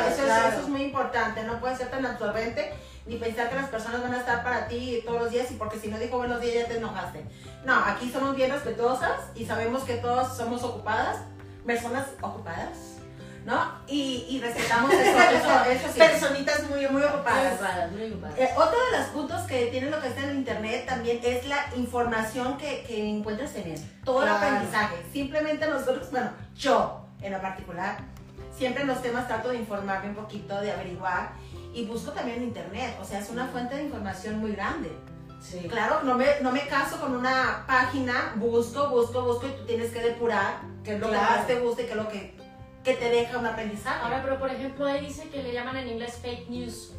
[0.09, 0.49] eso, es- claro.
[0.49, 2.73] eso es muy importante, no puedes ser tan absorbente
[3.09, 5.79] ni pensar que las personas van a estar para ti todos los días y porque
[5.79, 7.25] si no dijo buenos días ya te enojaste.
[7.65, 11.17] No, aquí somos bien respetuosas y sabemos que todos somos ocupadas,
[11.67, 12.77] personas ocupadas,
[13.45, 13.73] ¿no?
[13.87, 15.99] Y, y respetamos eso, eso, eso sí.
[15.99, 17.55] Personitas muy, muy Muy ocupadas.
[17.55, 18.39] ocupadas, muy ocupadas.
[18.39, 21.65] Eh, otro de los puntos que tiene lo que está en internet también es la
[21.77, 23.81] información que, que encuentras en él.
[24.05, 24.37] Todo Claro.
[24.37, 24.97] el aprendizaje.
[25.13, 27.97] Simplemente nosotros, bueno, yo en lo particular,
[28.57, 31.33] siempre en los temas trato de informarme un poquito, de averiguar
[31.79, 32.97] y busco también en internet.
[33.01, 34.91] O sea, es una fuente de información muy grande.
[35.41, 35.61] Sí.
[35.69, 39.93] Claro, no me, no me caso con una página, busco, busco, busco y tú tienes
[39.93, 41.29] que depurar qué es lo Claro.
[41.29, 42.35] que más te gusta y qué es lo que,
[42.83, 44.01] que te deja un aprendizaje.
[44.03, 46.93] Ahora, pero por ejemplo, ahí dice que le llaman en inglés fake news.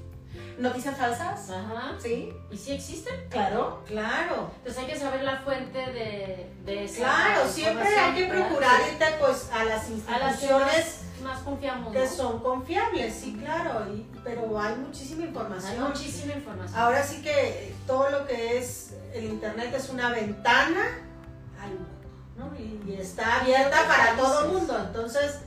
[0.58, 1.96] Noticias falsas, Ajá.
[2.02, 2.32] ¿sí?
[2.52, 3.14] ¿Y sí existen?
[3.30, 3.84] Claro.
[3.86, 4.52] Claro.
[4.58, 9.06] Entonces hay que saber la fuente de, de esa Claro, siempre hay que procurar irte
[9.20, 12.08] pues a las instituciones más, confiamos, que ¿no?
[12.10, 15.84] son confiables, sí, claro, y- pero hay muchísima Hay información.
[15.88, 16.80] muchísima información.
[16.80, 20.82] Ahora sí que todo lo que es el internet es una ventana
[21.62, 21.90] al mundo,
[22.38, 22.52] ¿no?
[22.58, 25.40] Y, y está abierta para todo el mundo, entonces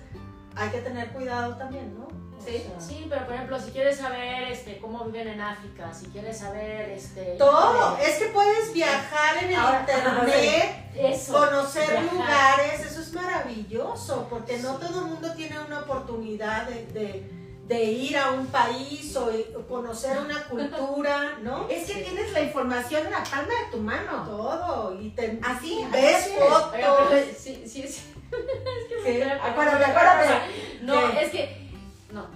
[0.56, 2.08] hay que tener cuidado también, ¿no?
[2.42, 5.92] O Sí, sea, Sí, pero por ejemplo, si quieres saber este, cómo viven en África,
[5.94, 11.32] si quieres saber este, Todo, híjole, es que puedes viajar en el Ahora- internet, eso,
[11.32, 12.12] conocer viajar.
[12.12, 17.84] lugares, eso es maravilloso, porque no todo el mundo tiene una oportunidad de, de- de
[17.84, 19.26] ir a un país o,
[19.56, 21.68] o conocer una cultura, ¿no?
[21.70, 24.24] Es que tienes la información en la palma de tu mano.
[24.26, 26.72] todo y te Así, ves así fotos.
[26.74, 28.12] Oiga, pero sí, sí, sí.
[28.32, 30.40] es que me Sí, cosa.
[30.82, 31.61] No, es que.
[32.12, 32.26] No.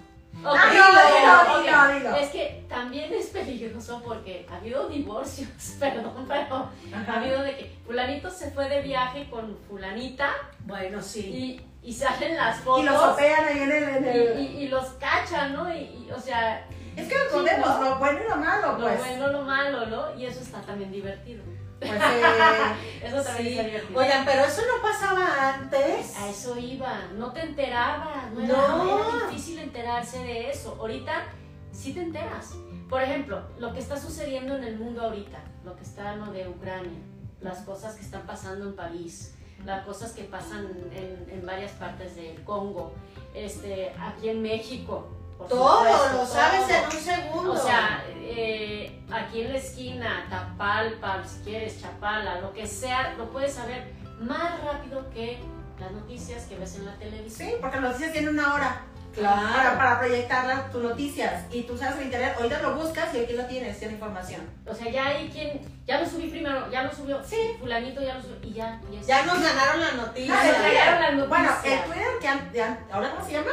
[0.45, 2.17] Ah, Ok, dilo, ok, dilo, dilo, dilo.
[2.17, 5.49] Es que también es peligroso porque ha habido divorcios,
[5.81, 11.61] perdón, pero ha habido de que fulanito se fue de viaje con fulanita Bueno, sí.
[11.83, 12.83] y, y salen las fotos.
[12.83, 13.83] Y los operan ahí en el...
[13.85, 15.73] en y, el- y- y los cachan, ¿no?
[15.75, 17.83] Y, y, o sea, Es que nos podemos, ¿no?
[17.91, 18.99] lo bueno y lo malo, lo pues.
[18.99, 20.15] bueno, lo malo, ¿no?
[20.19, 21.43] Y eso está también divertido.
[21.79, 23.95] Pues, eh, Eso también Sí.
[23.95, 26.17] Oigan, pero eso no pasaba antes.
[26.17, 29.01] A eso iba, no te enterabas, no, No.
[29.01, 30.77] Era, era difícil enterarse de eso.
[30.81, 31.25] Ahorita
[31.73, 32.55] sí te enteras.
[32.89, 36.49] Por ejemplo, lo que está sucediendo en el mundo ahorita, lo que está lo de
[36.49, 36.99] Ucrania,
[37.41, 39.35] las cosas que están pasando en París,
[39.65, 42.95] las cosas que pasan en, en varias partes del Congo,
[43.35, 45.09] este, aquí en México.
[45.39, 46.77] Por Todo, supuesto, lo sabes todo.
[46.77, 47.53] en un segundo.
[47.53, 53.31] O sea, eh, aquí en la esquina, Tapalpa, si quieres, Chapala, lo que sea, lo
[53.31, 55.39] puedes saber más rápido que
[55.79, 57.49] las noticias que ves en la televisión.
[57.51, 58.81] sí, porque las noticias tienen una hora
[59.15, 59.53] claro.
[59.55, 61.45] para, para proyectar tus noticias.
[61.53, 64.41] Y tú sabes en internet, ahorita lo buscas y aquí lo tienes, tiene información.
[64.67, 68.15] O sea, ya hay quien, ya lo subí primero, ya lo subió, sí, fulanito ya
[68.15, 69.05] lo subió, y ya, y.
[69.05, 70.41] Ya nos ganaron la noticia.
[70.41, 71.19] se el entregaron Twitter.
[71.21, 71.81] las Bueno, noticias.
[71.85, 73.51] el Twitter, que ¿ahora cómo se llama?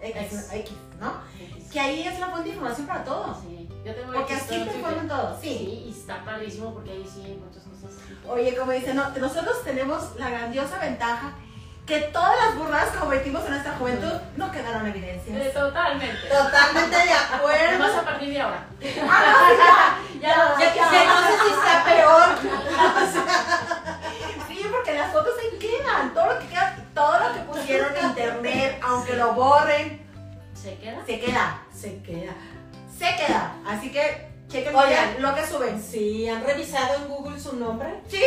[0.00, 0.22] X.
[0.22, 0.52] X, X.
[0.52, 1.14] X, ¿no?
[1.72, 3.38] Que ahí es la fuente de información para todos.
[3.42, 5.48] Sí, yo tengo Porque tengo te informan todos, sí.
[5.48, 8.18] Sí, y está padrísimo porque ahí sí encuentras cosas así.
[8.28, 11.34] Oye, como dicen, no, nosotros tenemos la grandiosa ventaja
[11.86, 15.54] que todas las burradas que cometimos en nuestra juventud no quedaron Eh, evidencias.
[15.54, 16.28] Totalmente.
[16.28, 17.68] Totalmente de acuerdo.
[17.68, 18.66] Además a partir de ahora.
[19.08, 22.28] Ah, Ya, Ya que sé, no sé si está peor.
[24.48, 26.12] Sí, porque las fotos ahí quedan.
[26.14, 30.04] Todo lo que queda, todo lo que pusieron en internet, aunque lo borren,
[30.54, 31.04] ¿Se queda?
[31.06, 31.62] se queda.
[31.72, 32.32] Se queda.
[32.98, 33.54] Se queda.
[33.66, 35.20] Así que chequen Oigan.
[35.22, 35.80] lo que suben.
[35.82, 38.00] Sí, ¿han revisado en Google su nombre?
[38.08, 38.22] Sí,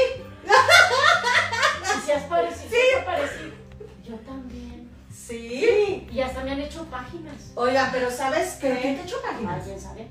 [0.46, 2.70] ¿Y si has parecido?
[2.70, 2.76] Sí.
[2.76, 3.52] ¿Sí has parecido?
[4.08, 4.90] Yo también.
[5.12, 6.08] Sí.
[6.12, 7.52] Y hasta me han hecho páginas.
[7.56, 9.08] Oigan, pero ¿sabes pero ¿quién te qué?
[9.08, 9.56] echó páginas?
[9.56, 10.08] ¿Alguien sabe?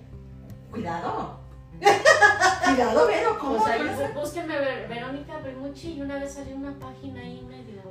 [0.71, 1.41] Cuidado.
[2.65, 3.55] Cuidado, Vero, ¿cómo?
[3.63, 7.43] O sea, ¿Cómo bú- búsquenme Ver- Verónica Bermucci y una vez salió una página ahí.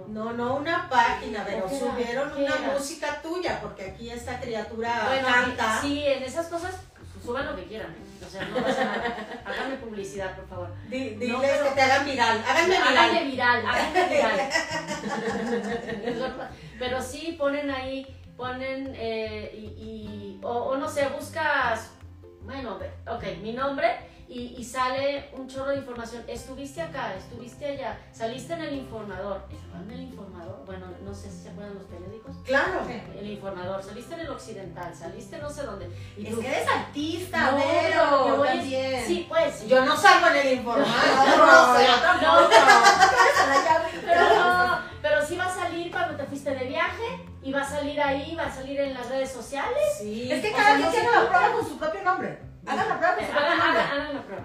[0.07, 5.27] No, no una página, pero subieron ¿Qué una música tuya, porque aquí esta criatura Bueno,
[5.27, 5.81] canta.
[5.81, 7.91] sí, en esas cosas pues, suban lo que quieran.
[7.91, 8.25] ¿eh?
[8.25, 9.41] O sea, no pasa nada.
[9.45, 10.69] Háganme publicidad, por favor.
[10.89, 12.43] Di- diles No, pero- que te hagan viral.
[12.47, 13.31] Háganme Háganme viral.
[13.31, 14.39] viral, háganme viral.
[16.05, 16.49] Es verdad.
[16.79, 21.91] Pero sí ponen ahí, ponen eh, y, y- o, o no sé, buscas,
[22.43, 23.87] bueno, ok, mi nombre
[24.29, 26.23] y, y sale un chorro de información.
[26.27, 29.43] Estuviste acá, estuviste allá, saliste en el informador.
[29.49, 30.65] ¿Estaban en el informador?
[30.65, 32.35] Bueno, no sé si se acuerdan los periódicos.
[32.43, 32.81] Claro.
[33.17, 35.89] El informador, saliste en el occidental, saliste no sé dónde.
[36.17, 37.57] Y Es tú, que eres artista, No,
[38.17, 39.05] lo que voy también.
[39.07, 39.67] Sí, pues.
[39.67, 40.87] Yo no salgo en el informador.
[41.37, 42.41] No, yo.
[42.41, 44.07] No, pero-.
[44.07, 47.69] Pero no, pero sí va a salir cuando te fuiste de viaje y va a
[47.69, 49.83] salir ahí, va a salir en las redes sociales.
[49.99, 50.31] Sí.
[50.31, 52.46] Es que cada quien tiene la prueba con su propio nombre.
[52.67, 54.43] Hagan la prueba Hagan, hagan- hagan la prueba.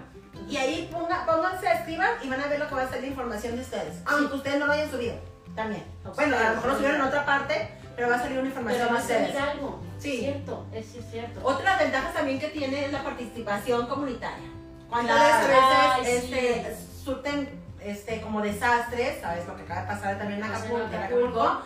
[0.49, 3.55] Y ahí ponga, pónganse, escriban y van a ver lo que va a salir información
[3.55, 4.01] de ustedes.
[4.05, 5.15] Aunque ustedes no lo hayan subido.
[5.55, 5.83] También.
[6.15, 8.87] Bueno, a lo mejor lo subieron en otra parte, pero va a salir una información
[8.87, 9.83] Pero va de a salir algo.
[9.99, 10.13] Sí.
[10.15, 11.39] Es cierto, es, cierto.
[11.43, 14.49] Otra de las ventajas también que tiene es la participación comunitaria.
[14.89, 15.45] Cuando Claro.
[15.45, 19.45] a veces Ay, este, surten este, como desastres, ¿sabes?
[19.47, 20.87] Lo que acaba de pasar también en Acapulco.
[20.91, 21.61] en Acapulco.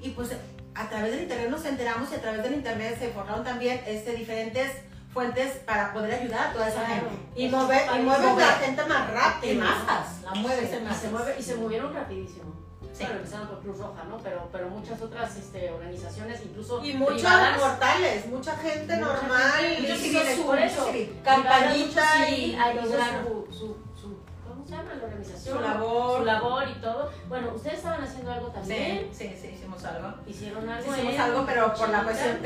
[0.00, 0.30] Y pues
[0.74, 4.12] a través del internet nos enteramos y a través del internet se formaron también este,
[4.14, 4.72] diferentes
[5.12, 7.08] fuentes para poder ayudar a toda esa Claro.
[7.10, 7.16] gente.
[7.40, 8.46] Y, mover, y mueven Mover.
[8.46, 9.52] la gente más rápido.
[9.54, 11.00] Y masas, la Y se, y masas.
[11.02, 12.52] se mueve, y se movieron rapidísimo.
[12.92, 13.04] Sí.
[13.04, 14.18] Bueno, empezaron por Cruz Roja, ¿no?
[14.18, 17.22] Pero, pero muchas otras este, organizaciones, incluso Y muchos
[17.60, 19.52] mortales, mucha gente Mucha normal.
[19.60, 21.20] gente, hizo civiles, su- por eso, civil.
[21.24, 23.46] campanita y eso.
[23.52, 23.66] su, su,
[24.00, 24.16] su,
[24.48, 24.94] ¿cómo se llama?
[24.94, 25.56] La organización.
[25.58, 26.18] Su labor.
[26.18, 27.12] Su labor y todo.
[27.28, 29.08] Bueno, ustedes estaban haciendo algo también.
[29.12, 30.14] Sí, sí, sí, hicimos algo.
[30.26, 30.92] Hicieron algo.
[30.92, 32.38] Hicimos algo, pero por la cuestión.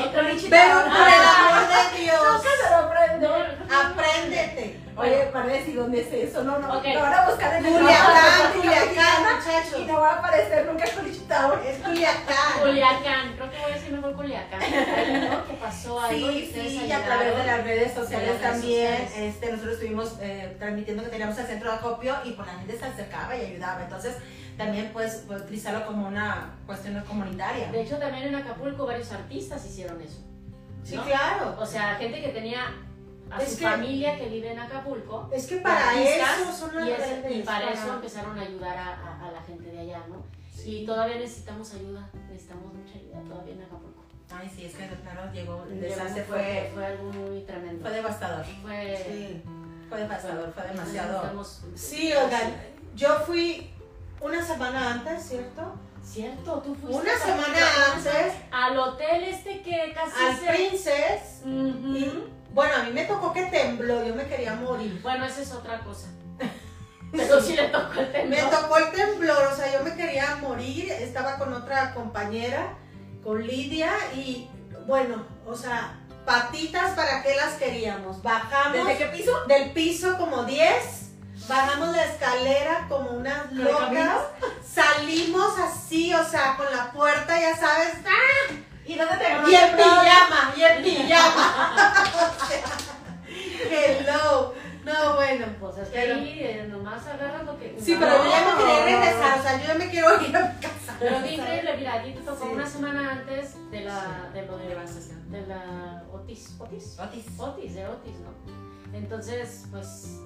[0.00, 0.22] Otra.
[0.50, 3.28] Pero por el amor de Dios, se lo aprende.
[3.70, 4.80] apréndete.
[4.96, 6.44] Oye, parece, ¿y dónde es eso?
[6.44, 6.84] No, no, Ok.
[6.94, 9.86] lo van a buscar en el Culiacán, Culiacán, Y muchachos.
[9.88, 11.54] no va a aparecer nunca Culichitao.
[11.66, 12.60] Es Culiacán.
[12.60, 14.62] Culiacán, creo que voy a decir mejor Culiacán.
[14.62, 15.44] Ahí, ¿no?
[15.48, 18.92] Que pasó y Sí, sí, y a través de las redes sociales las redes también,
[19.08, 19.34] sociales.
[19.34, 22.78] este, nosotros estuvimos eh, transmitiendo que teníamos el centro de acopio y pues la gente
[22.78, 23.82] se acercaba y ayudaba.
[23.82, 24.14] Entonces,
[24.56, 27.70] también puedes, puedes utilizarlo como una cuestión comunitaria.
[27.72, 30.20] De hecho, también en Acapulco varios artistas hicieron eso.
[30.82, 31.04] Sí, ¿no?
[31.04, 31.56] claro.
[31.58, 32.66] O sea, gente que tenía
[33.30, 35.28] a Es su que- familia que vive en Acapulco.
[35.32, 38.76] Es que para artistas, eso son las y, es- y para eso empezaron a ayudar
[38.76, 40.22] a, a- a la gente de allá, ¿no?
[40.64, 44.02] Y todavía necesitamos ayuda, necesitamos mucha ayuda todavía en Acapulco.
[44.34, 47.82] Ay, sí, es que claro, llegó, el desastre fue, fuerte, fue algo muy tremendo.
[47.82, 48.44] fue devastador.
[48.62, 49.42] Fue, Sí.
[49.88, 51.44] Fue devastador, fue demasiado.
[51.74, 52.54] Sí, oigan,
[52.94, 53.70] yo fui
[54.24, 55.74] una semana antes, ¿cierto?
[56.02, 57.58] Cierto, tú fuiste Una semana
[57.94, 60.46] antes al hotel este que casi al se...
[60.46, 61.42] Princess.
[61.46, 65.00] Y bueno, a mí me tocó que tembló, yo me quería morir.
[65.02, 66.08] Bueno, esa es otra cosa.
[67.12, 68.50] Pero sí le tocó el Me temblor.
[68.50, 70.90] tocó el temblor, o sea, yo me quería morir.
[70.92, 72.74] Estaba con otra compañera,
[73.22, 74.48] con Lidia, y
[74.86, 78.22] bueno, o sea, patitas para qué las queríamos.
[78.22, 79.44] Bajamos ¿Desde qué piso?
[79.46, 81.03] del piso como 10,
[81.48, 84.18] bajamos la escalera como unas locas,
[84.66, 88.52] salimos así, o sea, con la puerta, ya sabes, ¡ah!
[88.86, 91.94] ¿Y dónde te y en pijama, y en pijama.
[93.70, 94.54] Hello.
[94.84, 95.46] No, bueno.
[95.58, 97.74] Pues es que Pero- ahí eh, nomás agarras lo que...
[97.80, 100.40] Sí, pero yo ya me quería regresar, o sea, yo ya me quiero ir a
[100.48, 100.96] mi casa.
[101.00, 102.50] Pero qué increíble, mira, te tocó Sí.
[102.52, 106.54] una semana antes de la, de lo de, de la Otis.
[106.58, 106.98] ¿Otis?
[107.00, 107.24] Otis.
[107.38, 108.34] Otis, de Otis, ¿no?
[108.92, 110.18] Entonces, pues.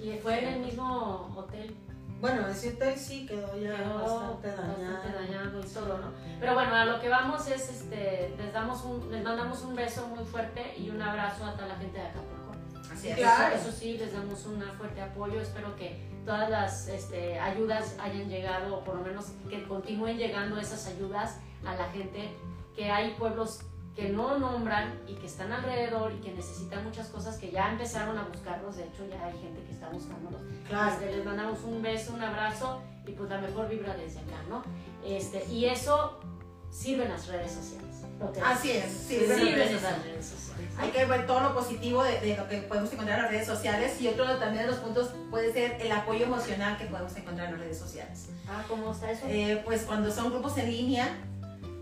[0.00, 1.76] Y fue en el mismo hotel.
[2.20, 5.20] Bueno, ese hotel sí quedó ya Quedó bastante bastante dañado.
[5.20, 6.12] dañado y todo, ¿no?
[6.40, 10.06] Pero bueno, a lo que vamos es, este, les damos un, les mandamos un beso
[10.08, 12.52] muy fuerte y un abrazo a toda la gente de Acapulco.
[12.90, 13.16] Así es.
[13.16, 13.54] Claro.
[13.54, 15.40] Eso, eso sí, les damos un fuerte apoyo.
[15.40, 20.58] Espero que todas las este, ayudas hayan llegado, o por lo menos que continúen llegando
[20.58, 22.34] esas ayudas a la gente,
[22.74, 23.60] que hay pueblos
[23.94, 28.18] que no nombran y que están alrededor y que necesitan muchas cosas que ya empezaron
[28.18, 28.76] a buscarlos.
[28.76, 30.40] De hecho, ya hay gente que está buscándolos.
[30.68, 30.92] Claro.
[30.92, 34.62] Este, les mandamos un beso, un abrazo y pues la mejor vibra desde acá, ¿no?
[35.04, 36.18] Este, y eso
[36.70, 37.90] sirven las redes sociales.
[38.44, 40.04] Así es, sirven las Sirven redes las sociales.
[40.06, 40.70] redes sociales.
[40.78, 43.46] Hay que ver todo lo positivo de, de lo que podemos encontrar en las redes
[43.46, 47.46] sociales y otro también de los puntos puede ser el apoyo emocional que podemos encontrar
[47.48, 48.28] en las redes sociales.
[48.48, 49.26] Ah, ¿cómo está eso?
[49.28, 51.08] Eh, pues cuando son grupos en línea,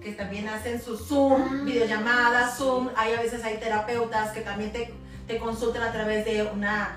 [0.02, 4.92] que también hacen su Zoom, videollamadas, Zoom, hay a veces hay terapeutas que también te,
[5.26, 6.96] te consultan a través de una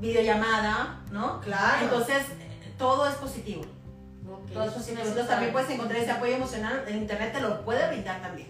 [0.00, 1.40] videollamada, ¿no?
[1.40, 1.84] Claro.
[1.84, 2.22] Entonces,
[2.78, 3.64] todo es positivo.
[4.52, 5.00] Todo es positivo.
[5.02, 8.48] Entonces también puedes encontrar ese apoyo emocional, el internet te lo puede brindar también.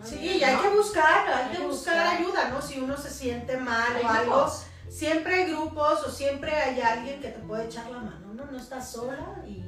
[0.00, 0.62] Ah, Sí, y hay ¿no?
[0.62, 2.16] que buscar, hay Hay que buscar buscar.
[2.16, 2.62] ayuda, ¿no?
[2.62, 4.66] Si uno se siente mal Hay o algo, grupos.
[4.88, 8.44] siempre hay grupos o siempre hay alguien que te puede echar la mano, ¿no?
[8.46, 9.62] No estás sola y.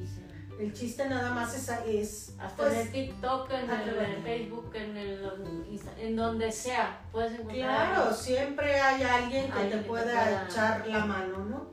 [0.58, 4.96] el chiste nada más es, es Hasta pues, en el TikTok, en el, Facebook, en
[4.96, 5.22] el
[5.70, 7.56] Insta- en donde sea, puedes encontrar.
[7.92, 11.70] Claro, siempre hay alguien que Alguien te que te pueda echar la mano, ¿no?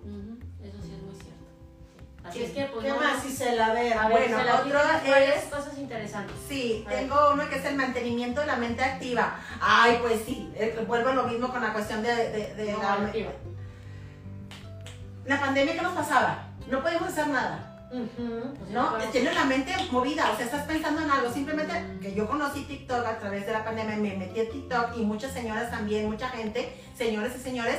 [0.64, 1.46] Eso sí es muy cierto.
[1.98, 2.28] sí.
[2.28, 2.46] Así Sí.
[2.46, 3.66] es que, pues, ¿Qué no- más, Isela?
[3.68, 6.36] A ver, A ver, Bueno, la tienes varias es- cosas interesantes.
[6.48, 7.00] Sí, ver.
[7.00, 9.36] tengo uno que es el mantenimiento de la mente activa.
[9.62, 12.80] Ay, pues sí, eh, vuelvo a lo mismo con la cuestión de, de- de No,
[12.84, 13.32] la, activa.
[15.26, 16.50] la pandemia que nos pasaba.
[16.68, 18.94] No podíamos hacer nada, Pues, ¿no?
[19.12, 21.32] Tienes la mente movida, o sea, estás pensando en algo.
[21.32, 25.02] Simplemente que yo conocí TikTok a través de la pandemia, me metí a TikTok y
[25.02, 27.78] muchas señoras también, mucha gente, señores y señores,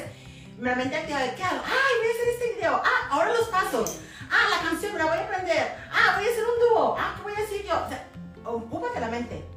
[0.59, 1.63] la mente activa de ¿qué hago?
[1.65, 2.83] Ay, voy a hacer este video.
[2.83, 3.99] Ah, ahora los pasos.
[4.31, 5.77] Ah, la canción, me la voy a aprender.
[5.93, 6.97] Ah, voy a hacer un dúo.
[6.99, 7.75] Ah, ¿qué voy a decir yo?
[7.75, 8.09] O sea,
[8.45, 9.56] ocúpate la mente.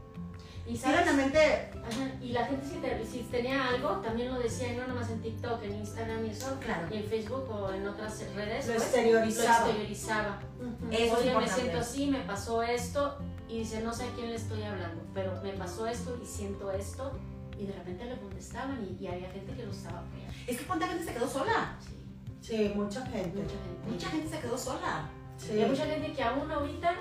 [0.70, 4.78] Y sabes, Ajá, y la gente si, te- si tenía algo, también lo decía, y
[4.78, 6.88] no nomás en TikTok, en Instagram y eso, Claro.
[6.92, 9.60] y en Facebook o en otras redes, Lo pues, exteriorizaba.
[9.62, 10.40] lo exteriorizaba.
[10.60, 10.92] Ujú.
[10.92, 14.30] Eso es Oye, me siento así, me pasó esto, y dice, no sé a quién
[14.30, 17.12] le estoy hablando, pero me pasó esto y siento esto,
[17.58, 20.34] y de repente le contestaban, y, y había gente que lo estaba apoyando.
[20.46, 21.78] Es que cuánta gente se quedó sola.
[21.82, 21.96] Sí,
[22.42, 23.40] Sí, mucha gente.
[23.42, 23.90] mucha gente.
[23.92, 25.10] Mucha gente se quedó sola.
[25.38, 25.54] Sí.
[25.56, 26.94] Y hay mucha gente que aún ahorita,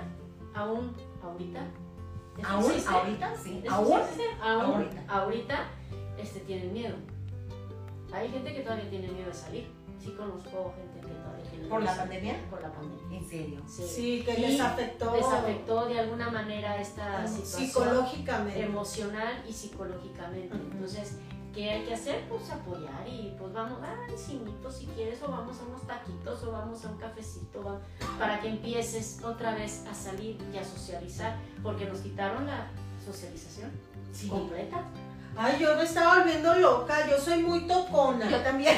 [0.55, 1.88] aún, ahorita, ¿eso
[2.44, 2.90] Aún, existe?
[2.90, 3.62] ahorita, sí.
[3.64, 4.72] ¿Eso Aún.
[4.74, 5.05] ahorita.
[5.09, 5.59] ahorita,
[6.18, 6.96] este, tienen miedo.
[8.12, 9.66] Hay gente que todavía tiene miedo de salir.
[9.98, 12.37] Sí conozco gente que todavía tiene miedo ¿Por la pandemia?
[12.48, 13.18] Por la pandemia.
[13.18, 13.61] En serio.
[13.66, 13.83] Sí.
[13.83, 18.62] Sí, que Y les afectó, Les afectó de alguna manera esta situación psicológicamente.
[18.62, 20.57] emocional y psicológicamente.
[20.57, 21.18] Entonces,
[21.55, 22.25] ¿qué hay que hacer?
[22.29, 26.53] Pues apoyar y pues vamos, ay, cinito si quieres, o vamos a unos taquitos, o
[26.53, 27.81] vamos a un cafecito, va-
[28.19, 32.67] para que empieces otra vez a salir y a socializar, porque nos quitaron la
[33.05, 33.71] socialización
[34.13, 34.29] Sí.
[34.29, 34.83] completa.
[35.37, 38.29] Ay, yo me estaba volviendo loca, yo soy muy tocona.
[38.29, 38.77] Yo también.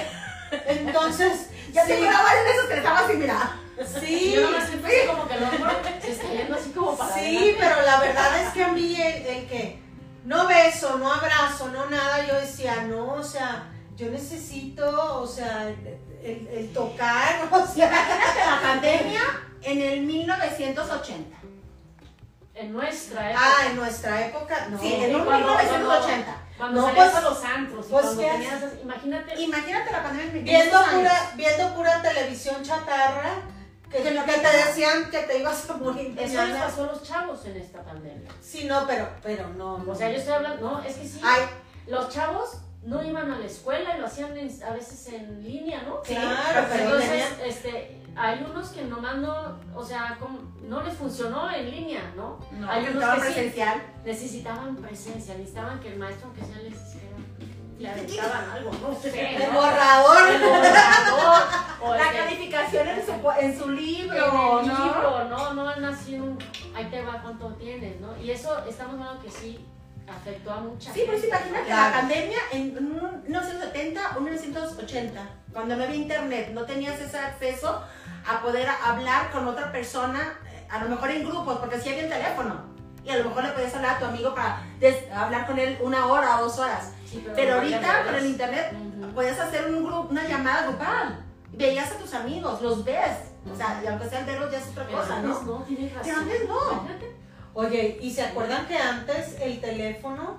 [0.66, 3.56] Entonces, Ya sí, te grababa en esos que estaba así, mira.
[4.00, 4.68] sí, Yo nomás
[5.09, 5.70] como que el hombro
[6.02, 7.56] se está yendo así como para sí, adelante.
[7.61, 9.79] pero la verdad es que a mí el, el que
[10.24, 13.64] no beso, no abrazo, no nada, yo decía, no, o sea,
[13.96, 15.68] yo necesito, o sea,
[16.22, 19.22] el, el tocar, o sea, la pandemia
[19.62, 21.37] en el 1980.
[22.54, 23.44] En nuestra época.
[23.46, 24.78] ah, en nuestra época, no.
[24.78, 26.37] Sí, en un cuando- 1980.
[26.59, 30.02] Cuando No, salías pues- a los antros y pues, cuando ¿qué tenías, imagínate, Imagínate la
[30.02, 33.33] pandemia en viendo pura, viendo pura televisión chatarra,
[33.90, 37.03] que, Que que te decían que te ibas a morir eso les pasó a los
[37.03, 38.31] chavos en esta pandemia.
[38.40, 39.92] Sí, no, pero, pero no, no.
[39.92, 41.42] O sea, yo estoy hablando, no, es que sí, Ay,
[41.88, 45.83] los chavos no iban a la escuela y lo hacían en- a veces en línea,
[45.83, 46.00] ¿no?
[46.03, 51.50] claro, pero Entonces, este, hay unos que nomás no, o sea, como- no les funcionó
[51.50, 52.38] en línea, ¿no?
[52.53, 53.20] No, hay unos que sí.
[53.26, 53.83] presencial.
[54.05, 56.79] Necesitaban presencia, necesitaban que el maestro, aunque sea, les
[57.80, 60.28] le aventaban algo, no sé, el borrador.
[60.30, 61.42] El borrador,
[61.82, 64.60] o La el calificación en su, en su libro.
[64.60, 64.84] en el ¿no?
[64.84, 66.26] libro, no, no han nacido
[66.74, 68.16] ahí te va cuánto tienes, ¿no?
[68.18, 69.66] Y eso estamos hablando que sí
[70.08, 71.28] afectó a mucha Sí, pues gente.
[71.36, 71.90] imagínate Claro.
[71.94, 75.20] la pandemia en 1970 o 1980,
[75.52, 77.82] cuando no había internet, no tenías ese acceso
[78.26, 82.04] a poder hablar con otra persona, eh, a lo mejor en grupos, porque sí había
[82.04, 82.70] un teléfono.
[83.04, 84.62] Y a lo mejor le podías hablar a tu amigo para
[85.14, 86.92] hablar con él una hora o dos horas.
[87.10, 89.12] Sí, Pero ahorita con el internet Ujú.
[89.14, 91.24] puedes hacer un grupo, una llamada grupal.
[91.52, 93.32] Veías a tus amigos, los ves.
[93.52, 95.42] O sea, y aunque sea el verlos ya es otra cosa, ¿no?
[95.42, 96.02] no, tienes razón.
[96.04, 96.88] Pero antes no.
[97.54, 100.36] Oye, ¿y se acuerdan que antes el teléfono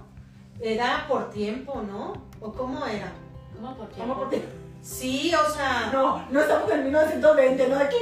[0.61, 2.13] era por tiempo, no?
[2.39, 3.11] ¿O cómo era?
[3.53, 3.99] ¿Cómo por qué?
[3.99, 4.47] ¿Cómo por qué?
[4.81, 7.75] Sí, o sea, No, no estamos en 1920, ¿no?
[7.77, 7.95] Aquí.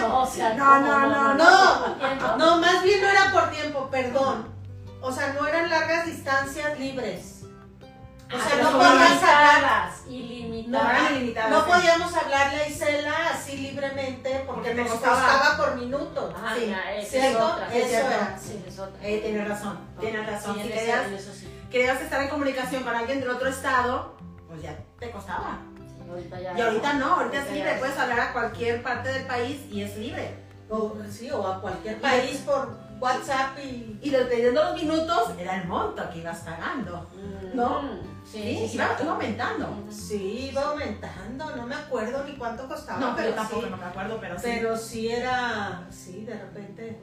[0.00, 2.36] No, o sea, No, no, no, no.
[2.36, 4.46] No, más bien no era por tiempo, perdón.
[5.00, 7.37] O sea, no eran largas distancias libres.
[8.30, 9.90] O Ah, sea, no podías hablar.
[10.08, 11.62] ilimitadas, No ilimitadas.
[11.64, 15.14] podíamos hablarle a Isela así libremente porque nos costaba.
[15.16, 16.34] costaba por minuto.
[16.36, 17.46] Ajá, Sí, es ¿cierto?
[17.46, 17.74] otra.
[17.74, 18.10] Eso cierto.
[18.10, 18.38] era.
[18.38, 19.00] Sí, es otra.
[19.08, 20.54] Eh, tienes razón, tienes razón.
[20.56, 21.48] Sí, si querías, sí.
[21.70, 24.14] querías estar en comunicación con alguien del otro estado,
[24.48, 25.58] pues ya te costaba.
[25.78, 29.08] Sí, ahorita ya- Y ahorita no, ahorita es libre, es- puedes hablar a cualquier parte
[29.10, 30.34] del país y es libre.
[30.70, 33.98] O, sí, o a cualquier país por WhatsApp y...
[34.02, 37.08] Y dependiendo de los minutos, era el monto que ibas pagando.
[37.14, 37.80] Mm, ¿No?
[38.24, 39.02] Sí, Sí, sí, iba, sí.
[39.04, 39.84] iba aumentando.
[39.90, 42.98] Sí, iba aumentando, no me acuerdo ni cuánto costaba.
[43.00, 44.42] No, pero pero tampoco sí, no me acuerdo, pero sí.
[44.44, 47.00] Pero sí era, sí, de repente.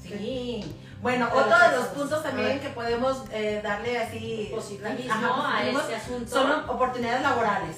[0.00, 0.76] Sí.
[1.00, 5.68] Bueno, Pero otro de los puntos también que podemos eh, darle así Positivismo ajá, a
[5.68, 6.30] este asunto.
[6.30, 7.76] son oportunidades laborales.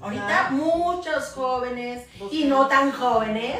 [0.00, 0.50] Ahorita Claro.
[0.56, 3.56] muchos jóvenes y no tan jóvenes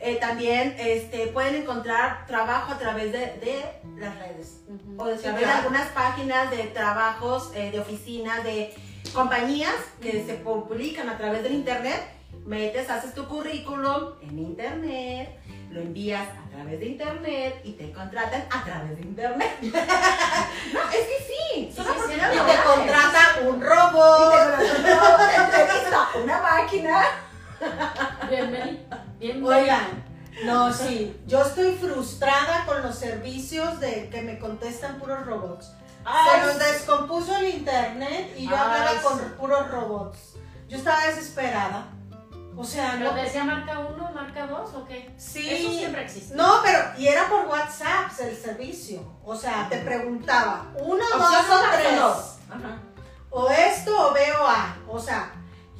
[0.00, 3.64] eh, también este, pueden encontrar trabajo a través de, de
[3.98, 5.02] las redes ujú.
[5.02, 5.58] o de Sí, través de claro.
[5.60, 8.74] algunas páginas de trabajos, eh, de oficinas, de
[9.12, 12.02] compañías que se publican a través del internet.
[12.44, 15.38] Metes, haces tu currículum en internet,
[15.70, 19.50] lo envías a través de internet y te contratan a través de internet.
[19.62, 24.58] no, es que sí, son Sí, sí, Y te contrata un Y robot.
[24.58, 27.04] te contrata te entrevista una máquina.
[28.28, 29.03] Bienvenido.
[29.32, 30.04] Oigan,
[30.44, 35.72] no, sí, yo estoy frustrada con los servicios de que me contestan puros robots.
[36.04, 38.98] Se nos descompuso el internet y yo Ay, hablaba sí.
[39.02, 40.18] con puros robots.
[40.68, 41.86] Yo estaba desesperada.
[42.56, 43.16] O sea, ¿Pero no.
[43.16, 45.12] decía marca 1, marca 2 o qué?
[45.18, 45.48] Sí.
[45.50, 46.36] Eso siempre existe.
[46.36, 49.00] No, pero y era por WhatsApp el servicio.
[49.24, 52.00] O sea, te preguntaba, uno, dos Opción o tres.
[52.00, 52.16] dos.
[52.50, 52.78] Ajá.
[53.30, 54.76] O esto o veo a.
[54.88, 55.33] O sea,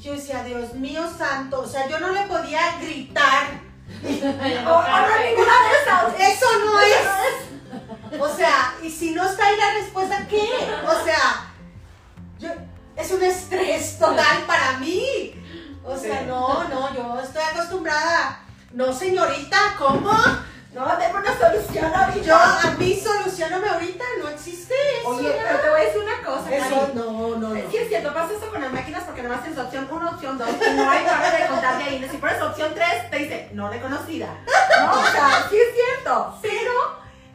[0.05, 1.61] yo decía, Dios mío santo.
[1.61, 3.65] O sea, yo no le podía gritar.
[4.05, 6.37] O, o no ninguna de esas.
[6.37, 8.21] Eso no es.
[8.21, 10.47] O sea, y si no está ahí la respuesta, ¿qué?
[10.87, 11.53] O sea,
[12.39, 12.51] yo,
[12.97, 15.43] es un estrés total para mí.
[15.85, 18.41] O sea, no, no, yo estoy acostumbrada.
[18.73, 20.13] No, señorita, ¿cómo?
[20.75, 22.27] No, tengo una solución ahorita.
[22.27, 25.09] Yo, a mí, solucioname ahorita, no existe eso.
[25.09, 26.93] Oye, pero te voy a decir una cosa, eso, Cari.
[26.95, 27.71] no, no, no.
[27.71, 30.49] Sí es cierto, pasa eso con las máquinas porque nomás tienes opción 1, opción 2
[30.49, 32.09] y no hay forma de contar de ahí.
[32.11, 34.27] Si pones opción 3, te dice no reconocida.
[34.81, 36.73] No, o sea, sí es cierto, pero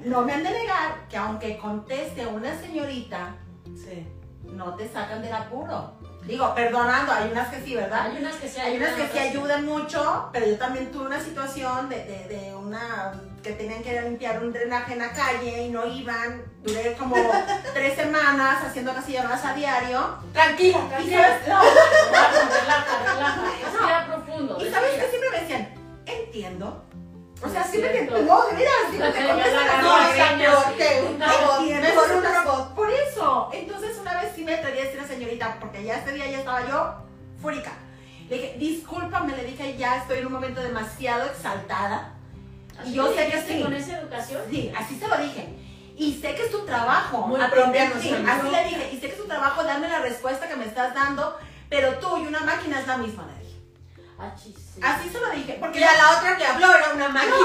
[0.01, 3.35] no me han de negar que aunque conteste una señorita,
[3.65, 4.05] Sí.
[4.43, 5.93] no te sacan del apuro.
[6.23, 8.07] Digo, perdonando, hay unas que sí, ¿verdad?
[8.11, 11.19] Hay unas que sí Hay unas que sí ayudan mucho, pero yo también tuve una
[11.19, 15.69] situación de, de, de una que tenían que limpiar un drenaje en la calle y
[15.69, 16.43] no iban.
[16.63, 17.15] Duré como
[17.73, 20.17] tres semanas haciendo casi llamadas a diario.
[20.33, 21.17] Tranquila, tranquila.
[21.17, 23.87] sabes, no, Relaja, relaja.
[23.87, 24.57] Ya profundo.
[24.65, 25.73] y sabes que siempre me decían,
[26.05, 26.85] entiendo.
[27.41, 28.21] O sea, siempre cierto.
[28.23, 29.81] no, de veras, siempre te contestan.
[29.81, 31.59] No, peor que un robot.
[31.61, 32.75] Entiendo, Mejor un entonces, robot.
[32.75, 33.49] Por eso.
[33.53, 36.29] Entonces una vez sí me atreví a decir a la señorita, porque ya este día
[36.29, 36.95] ya estaba yo
[37.41, 37.71] fúrica.
[38.29, 42.13] Le dije, discúlpame, le dije, ya estoy en un momento demasiado exaltada.
[42.80, 43.63] Así Y yo sé que dijiste sí.
[43.63, 44.41] Con esa educación.
[44.49, 45.49] Sí, así se lo dije.
[45.97, 47.27] Y sé que es tu trabajo.
[47.27, 48.89] Muy aprender, sí, así le dije.
[48.93, 51.38] Y sé que es tu trabajo darme la respuesta que me estás dando,
[51.69, 53.59] pero tú y una máquina es la misma, le dije.
[54.17, 54.55] Ah, sí.
[54.82, 55.57] Así se lo dije.
[55.59, 57.36] Porque Y a la otra que habló era una máquina.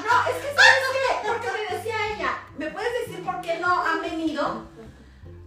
[0.00, 1.28] No, es que ¿sabes qué?
[1.28, 4.64] Porque me decía ella, ¿me puedes decir por qué no han venido?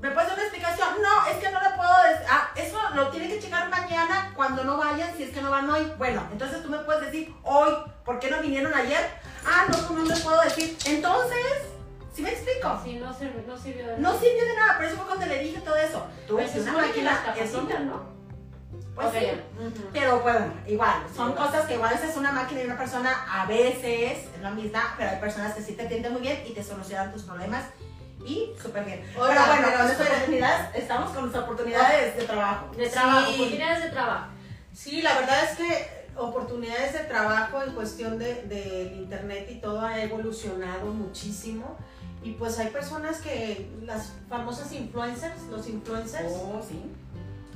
[0.04, 0.90] ¿Me puedes dar una explicación?
[1.02, 2.26] No, es que no le puedo decir.
[2.30, 5.70] Ah, eso lo tiene que checar mañana cuando no vayan, si es que no van
[5.70, 5.94] hoy.
[5.98, 7.72] Bueno, entonces tú me puedes decir hoy,
[8.04, 9.00] ¿por qué no vinieron ayer?
[9.46, 10.78] Ah, no, no me puedo decir.
[10.88, 11.38] Entonces,
[12.14, 12.82] ¿sí me explico?
[12.84, 14.20] Sí, no sirvió, no sirvió de No nada.
[14.20, 16.06] sirvió de nada, por eso fue cuando le dije todo eso.
[16.28, 17.54] Tú Pues si se una supone que máquina es
[17.86, 18.14] ¿no?
[18.96, 19.84] Pues Ok, sí.
[19.94, 21.48] Pero bueno, igual, son Igual.
[21.48, 25.12] cosas que igual es una máquina y una persona, a veces es la misma, pero
[25.12, 27.64] hay personas que sí te atienden muy bien y te solucionan tus problemas
[28.26, 29.02] y súper bien.
[29.18, 32.72] Oiga, pero bueno, pero con nuestras oportunidades, estamos con nuestras oportunidades de trabajo.
[32.76, 33.36] De trabajo, Sí.
[33.36, 34.28] oportunidades de trabajo.
[34.74, 39.56] Sí, la verdad es que oportunidades de trabajo en cuestión del de, del internet y
[39.56, 41.78] todo ha evolucionado muchísimo.
[42.24, 46.82] Y pues hay personas que, las famosas influencers, los influencers, Oh, sí.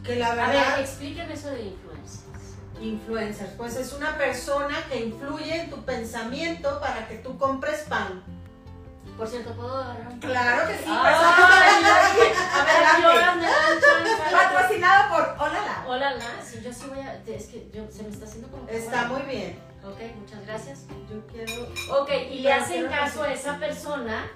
[0.03, 0.71] que la A verdad...
[0.75, 2.23] ver, explíqueme eso de influencers.
[2.81, 8.21] Influencers, pues es una persona que influye en tu pensamiento para que tú compres pan.
[9.17, 10.85] Por cierto, ¿puedo agarrar un Claro que sí.
[14.31, 16.43] Patrocinado por Hola Hola, la.
[16.43, 17.15] Sí, yo sí voy a.
[17.25, 18.67] Es que yo, se me está haciendo como.
[18.69, 19.59] Está muy bien.
[19.83, 20.79] Ok, muchas gracias.
[21.09, 21.53] Yo quiero...
[22.01, 24.29] Ok, y le hacen caso a esa persona,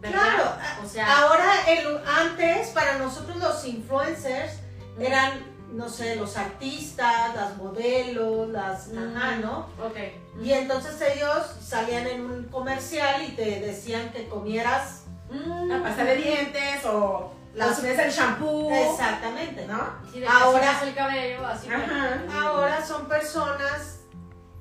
[0.00, 0.20] ¿verdad?
[0.20, 4.52] Claro, O sea, Ahora, el, antes, para nosotros los influencers
[5.00, 5.40] eran,
[5.72, 8.88] no sé, los artistas, las modelos, las...
[8.88, 9.16] Mm.
[9.16, 9.58] Ajá, ¿no?
[9.84, 9.96] ok.
[10.42, 16.04] Y entonces ellos salían en un comercial y te decían que comieras Mm, La pasta
[16.04, 18.70] de dientes o las Las el shampoo.
[18.72, 19.78] exactamente, ¿no?
[20.10, 21.68] Sí, Ahora- el cabello, así.
[21.68, 22.22] Ajá.
[22.32, 23.98] Ahora son personas,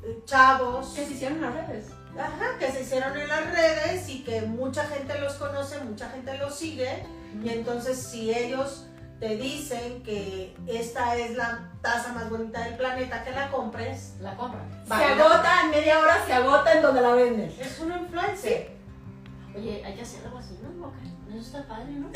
[0.04, 1.86] eh, chavos, ¿Qué se hicieron en las redes?
[2.20, 6.38] ajá, que se hicieron en las redes y que mucha gente los conoce, mucha gente
[6.38, 7.06] los sigue.
[7.42, 8.88] Y entonces si ellos
[9.20, 14.16] te dicen que esta es la taza más bonita del planeta, que la compres.
[14.20, 14.62] La compra.
[14.88, 17.56] Se agota en media hora, se agota en donde la venden.
[17.60, 18.72] Es una influencer.
[19.56, 20.94] Oye, hay que hacer algo así, ¿no?
[21.36, 22.10] Eso está padre, ¿no?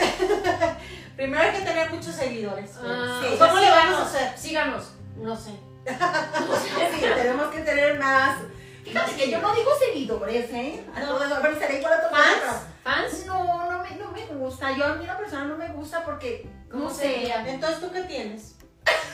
[1.16, 2.72] Primero hay que tener muchos seguidores.
[2.84, 3.36] Ah, Sí.
[3.38, 4.38] ¿Cómo le vamos a hacer?
[4.38, 4.92] Síganos.
[5.18, 5.52] No sé.
[5.92, 8.38] Sí, tenemos que tener más.
[8.84, 10.86] Fíjate que yo no digo seguidores, ¿eh?
[10.96, 11.16] A No.
[11.18, 11.40] a todos.
[12.12, 12.62] ¿Fans?
[12.84, 13.26] ¿Fans?
[13.26, 14.72] No, no me, no me gusta.
[14.76, 17.02] Yo a mí la persona no me gusta porque, ¿Cómo no sé.
[17.02, 17.48] sería?
[17.48, 18.56] Entonces, ¿tú qué tienes?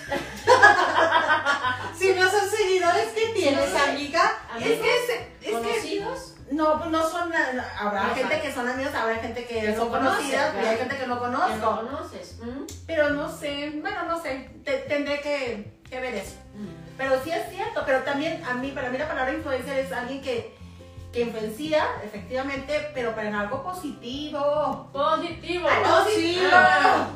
[1.98, 3.90] si no son seguidores, ¿qué tienes, no sé.
[3.90, 4.32] amiga?
[4.58, 6.34] Es que, es, es que ¿Conocidos?
[6.52, 7.32] no, no son.
[7.34, 8.42] Habrá No gente sabe.
[8.42, 10.78] que son amigos, habrá gente que, Que son conocidas, y hay claro.
[10.80, 11.58] gente que no Que conozco.
[11.58, 12.38] no conoces.
[12.42, 12.64] ¿Mm?
[12.86, 14.50] Pero no sé, bueno, no sé.
[14.64, 16.36] te- tendré que, que ver eso.
[16.56, 16.68] Mm.
[16.98, 20.22] Pero sí es cierto, pero también a mí, para mí la palabra influencer es alguien
[20.22, 20.56] que,
[21.14, 24.90] que influencia, efectivamente, pero para en algo positivo.
[24.94, 25.68] Positivo.
[25.70, 26.40] Ah, no, sí.
[26.52, 27.08] Ah.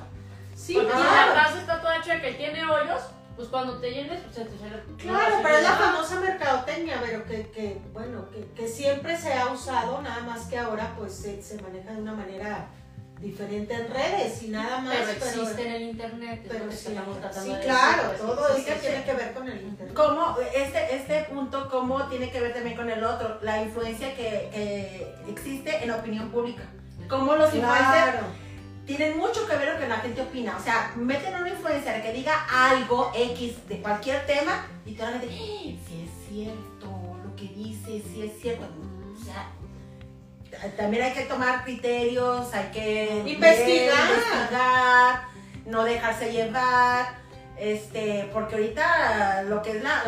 [0.61, 1.33] Sí, Porque si claro.
[1.33, 3.01] la taza está toda checa y tiene hoyos,
[3.35, 4.83] pues cuando te llenes, pues se te sale.
[4.97, 9.47] Claro, pero es la famosa mercadotecnia, pero que, que bueno, que, que siempre se ha
[9.47, 12.67] usado, nada más que ahora pues se, se maneja de una manera
[13.19, 14.95] diferente en redes y nada más.
[14.95, 16.45] Pero existe en el internet.
[16.47, 16.89] pero sí, sí,
[17.53, 19.95] de claro, decir, pues, todo esto tiene que ver con el internet.
[19.95, 23.39] ¿Cómo, este, este punto, cómo tiene que ver también con el otro?
[23.41, 26.63] La influencia que, que existe en la opinión pública.
[27.09, 28.50] Cómo los influencers Claro.
[28.97, 30.57] Tienen mucho que ver con lo que la gente opina.
[30.57, 35.11] O sea, meten a una influencer que diga algo X de cualquier tema y toda
[35.11, 36.87] la gente, "Eh, sí es cierto,
[37.23, 38.65] lo que dice, sí es cierto.
[39.15, 39.47] O sea,
[40.75, 45.21] también hay que tomar criterios, hay que investigar,
[45.65, 47.20] no dejarse llevar.
[47.61, 50.03] Este, porque ahorita lo que es la,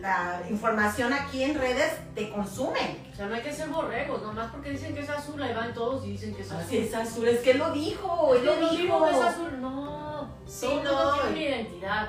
[0.00, 2.98] la- la información aquí en redes te consume.
[3.12, 5.74] O sea, no hay que ser borregos, nomás porque dicen que es azul, ahí van
[5.74, 6.62] todos y dicen que es azul.
[6.64, 9.04] Así es azul, es que él lo dijo, él lo dijo.
[9.06, 10.28] que es azul, no.
[10.46, 10.92] Sí, todo no.
[10.92, 12.08] mundo tiene una identidad.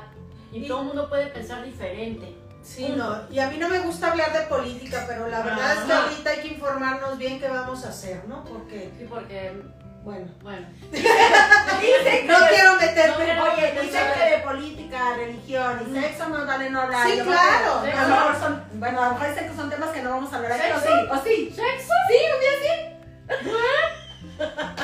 [0.52, 2.36] Y, Y- todo el mundo puede pensar diferente.
[2.62, 5.80] Sí, no, y a mí no me gusta hablar de política, pero la verdad es
[5.86, 8.44] que ahorita hay que informarnos bien qué vamos a hacer, ¿no?
[8.46, 9.64] Porque, Sí, porque,
[10.06, 10.68] bueno, bueno.
[10.92, 13.26] Dicen no que- quiero No meterme.
[13.26, 17.08] quiero- Oye, dicen que de política, religión y sexo no vale no hablar.
[17.10, 17.80] Sí, Yo claro.
[17.80, 20.32] A lo mejor son, bueno, a lo mejor dicen que son temas que no vamos
[20.32, 20.88] a hablar aquí, o ¿Sexo?
[20.88, 21.54] sí, o sí.
[21.56, 21.94] ¿Sexo?
[22.08, 22.72] Sí, un día sí.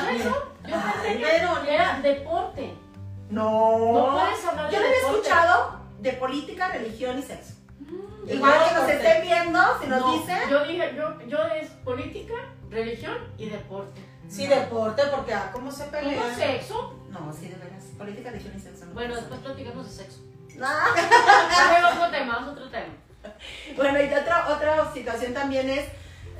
[0.06, 0.52] ¿Sexo?
[0.68, 2.74] Yo Ay, pensé que pero- era deporte.
[3.30, 3.92] No.
[3.92, 7.54] No puedes hablar de Yo no había escuchado de política, religión y sexo.
[7.80, 8.28] Mm.
[8.30, 10.38] Igual que nos estén viendo, si nos No, dicen.
[10.50, 12.34] Yo dije, yo, yo es política,
[12.70, 14.00] religión y deporte.
[14.32, 16.34] Sí, deporte, porque ah, ¿cómo se ¿Cómo pelea?
[16.34, 16.98] sexo?
[17.10, 17.84] No, sí, de veras.
[17.98, 18.86] Política, religión y sexo.
[18.86, 20.20] no Bueno, después platicamos de sexo.
[20.62, 20.86] Ah.
[21.70, 22.94] Dame otro tema, otro tema.
[23.76, 25.84] Bueno, y otra, otra situación también es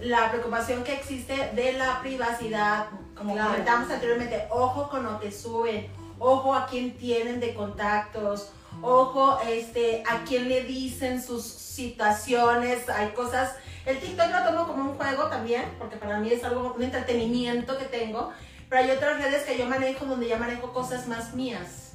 [0.00, 2.86] la preocupación que existe de la privacidad.
[3.16, 3.50] Como Claro.
[3.50, 5.88] comentamos anteriormente, ojo con lo que suben,
[6.18, 13.10] ojo a quién tienen de contactos, ojo este, a quién le dicen sus situaciones, hay
[13.10, 13.52] cosas...
[13.84, 17.76] El TikTok lo tomo como un juego también, porque para mí es algo, un entretenimiento
[17.78, 18.32] que tengo,
[18.68, 21.94] pero hay otras redes que yo manejo donde ya manejo cosas más mías.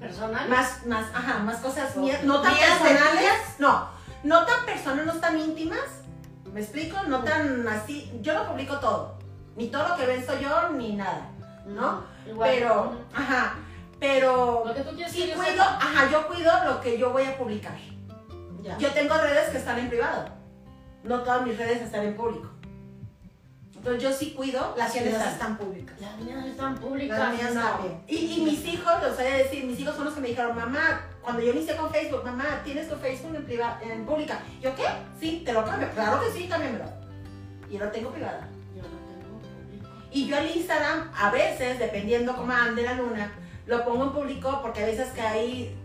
[0.00, 0.48] ¿Personal?
[0.48, 3.88] Más, más, ajá, más cosas mías, no tan ¿Mías personales, no,
[4.24, 6.02] no tan personales, no tan íntimas,
[6.52, 7.00] ¿me explico?
[7.04, 9.18] No tan así, yo no publico todo,
[9.56, 11.30] ni todo lo que ven soy yo, ni nada,
[11.66, 12.02] ¿no?
[12.26, 12.50] Igual.
[12.50, 13.54] Pero, ajá,
[14.00, 17.38] pero Lo que tú sí que cuido, ajá, yo cuido lo que yo voy a
[17.38, 17.78] publicar.
[18.60, 18.76] Ya.
[18.78, 20.24] Yo tengo redes que están en privado,
[21.04, 22.48] no todas mis redes están en público.
[23.76, 25.28] Entonces yo sí cuido Las mías están.
[25.32, 26.00] están públicas.
[26.00, 27.18] Las mías están públicas.
[27.18, 27.60] Las mías no.
[27.62, 28.00] también.
[28.06, 30.54] Y, y mis hijos, les voy a decir, mis hijos son los que me dijeron,
[30.56, 34.38] mamá, cuando yo inicié con Facebook, mamá, ¿tienes tu Facebook en, priva- en pública?
[34.60, 34.84] ¿Yo qué?
[35.18, 35.88] Sí, te lo cambio.
[35.94, 36.84] Claro que sí, cámbiamelo.
[37.68, 38.46] Y yo lo tengo privada.
[38.76, 39.88] Yo no tengo público.
[40.12, 43.32] Y yo al Instagram, a veces, dependiendo cómo ande la luna,
[43.66, 45.76] lo pongo en público porque a veces que hay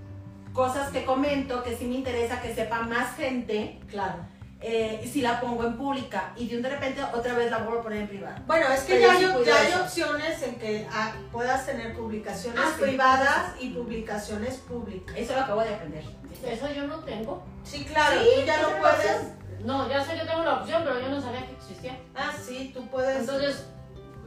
[0.54, 4.18] cosas que comento que sí me interesa que sepa más gente, Claro.
[4.60, 7.60] Eh, y si la pongo en pública y de un de repente otra vez la
[7.60, 8.42] vuelvo a poner en privada.
[8.48, 11.96] Bueno, es que Pero ya, yo sí ya hay opciones en que ah, puedas tener
[11.96, 12.82] publicaciones Ah, sí.
[12.84, 15.16] privadas y publicaciones públicas.
[15.18, 16.04] Eso lo acabo de aprender.
[16.46, 17.44] Eso yo no tengo.
[17.64, 18.96] Sí, claro, Sí, tú ya lo puedes.
[18.96, 19.38] opción.
[19.66, 21.98] No, ya sé, yo tengo la opción, pero yo no sabía que existía.
[22.16, 23.20] Ah, sí, tú puedes.
[23.22, 23.66] Entonces,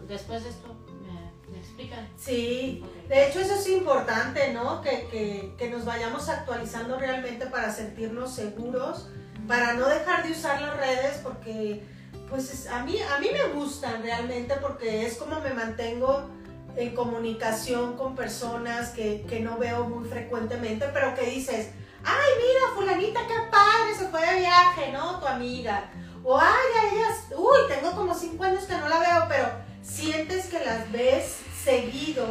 [0.08, 2.08] después de esto, me, me explican.
[2.16, 3.08] Sí, Ok.
[3.08, 4.80] de hecho eso es importante, ¿no?
[4.82, 9.08] Que, que, que nos vayamos actualizando realmente para sentirnos seguros,
[9.46, 11.84] para no dejar de usar las redes porque
[12.28, 16.28] pues es- a mí, a mí me gustan realmente porque es como me mantengo
[16.76, 21.70] en comunicación con personas que, que no veo muy frecuentemente, pero que dices,
[22.04, 25.18] ay, mira, fulanita, qué padre, se fue de viaje, ¿no?
[25.18, 25.90] Tu amiga.
[26.22, 29.48] O, ay, ellas, uy, tengo como cinco años que no la veo, pero
[29.82, 32.26] sientes que las ves seguido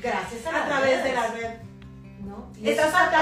[0.00, 1.50] Gracias a, A través de la red.
[2.20, 2.50] ¿no?
[2.56, 3.16] Y Estás padre.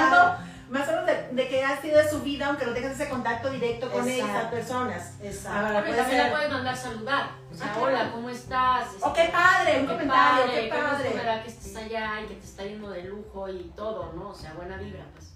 [0.70, 3.08] Más o menos de, de que ha sido de su vida, aunque no tengas ese
[3.08, 4.36] contacto directo con Exacto.
[4.38, 5.12] esas personas.
[5.22, 5.58] Exacto.
[5.58, 6.30] Ahora también la ser.
[6.32, 7.30] puedes mandar saludar.
[7.50, 7.86] O sea, Ah, claro.
[7.86, 8.88] hola, ¿cómo estás?
[9.00, 11.22] Oh, qué padre, un Qué comentario, padre, qué qué padre.
[11.24, 14.28] da que estés allá y que te está yendo de lujo y todo, ¿no?
[14.30, 15.28] O sea, buena vibra, pues.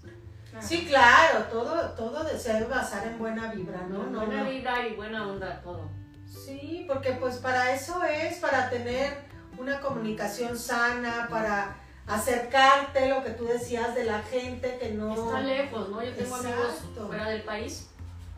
[0.59, 4.03] Sí, claro, todo, todo de- se debe basar en buena vibra, ¿no?
[4.05, 4.49] no, buena no.
[4.51, 5.89] vibra y buena onda, todo.
[6.27, 9.17] Sí, porque pues para eso es, para tener
[9.57, 11.75] una comunicación sana, para
[12.07, 15.13] acercarte, lo que tú decías de la gente que no...
[15.13, 16.03] Está lejos, ¿no?
[16.03, 17.07] Yo tengo amigos Exacto.
[17.07, 17.89] fuera del país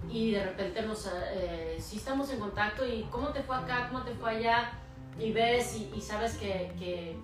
[0.10, 4.04] y de repente nos, eh, sí estamos en contacto y cómo te fue acá, cómo
[4.04, 4.72] te fue allá
[5.20, 7.18] y ves y, y sabes que, que,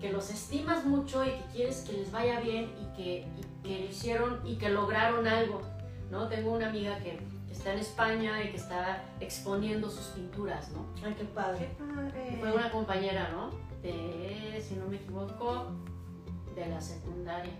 [0.00, 3.78] que los estimas mucho y que quieres que les vaya bien y que, y que
[3.80, 5.60] lo hicieron y que lograron algo,
[6.10, 6.28] ¿no?
[6.28, 7.18] Tengo una amiga que
[7.50, 10.86] está en España y que está exponiendo sus pinturas, ¿no?
[11.04, 11.70] Ay, qué padre.
[12.40, 13.50] Fue una compañera, ¿no?
[13.84, 15.72] De, si no me equivoco,
[16.56, 17.52] de la secundaria.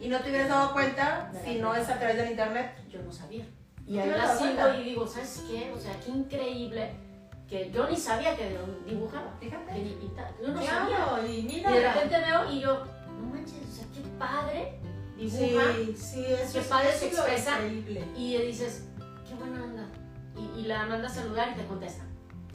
[0.00, 2.72] Y no te hubieras dado cuenta si no es a través del internet.
[2.88, 3.44] yo no sabía.
[3.86, 5.72] Y ¿No ahí la sigo y digo, ¿sabes qué?
[5.74, 6.90] O sea, qué increíble
[7.48, 8.56] que yo ni sabía que
[8.86, 9.72] dibujaba, Fíjate.
[9.74, 10.30] ni pintaba.
[10.40, 10.96] Yo no sabía.
[10.96, 11.70] Claro, y Y mira...
[11.72, 12.84] de repente veo y yo,
[13.20, 14.78] no manches, o sea, qué padre
[15.18, 15.64] dibuja.
[15.74, 17.56] Sí, sí, eso Qué es, padre se expresa.
[17.66, 18.04] increíble.
[18.16, 18.88] Y dices,
[19.28, 19.86] qué buena onda.
[20.36, 22.04] Y, y la manda a saludar y te contesta.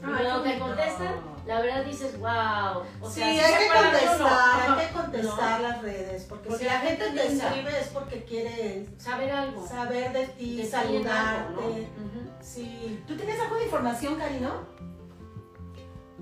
[0.00, 1.14] Cuando te contestan,
[1.46, 2.82] la verdad dices, wow.
[3.00, 6.70] O Sí, sea, hay que contestar, hay que No, contestar las redes, porque, Porque si
[6.70, 9.66] la la gente te escribe es porque quiere saber algo.
[9.66, 11.52] saber de ti, saludarte.
[11.52, 11.60] ¿no?
[11.60, 12.30] Ujú.
[12.40, 13.02] Sí.
[13.08, 14.66] ¿Tú tienes algo de información, Karino?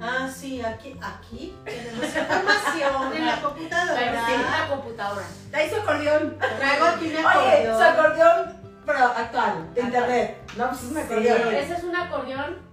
[0.00, 4.36] Ah, sí, aquí, aquí tenemos información en la computadora.
[4.36, 5.26] una computadora.
[5.50, 6.38] Trae su acordeón.
[6.38, 7.76] Traigo aquí Oye, acordeón.
[7.78, 10.50] su acordeón, pero actual, de internet.
[10.56, 11.00] No, pues es un Sí.
[11.00, 11.54] acordeón.
[11.54, 12.65] Ese es un acordeón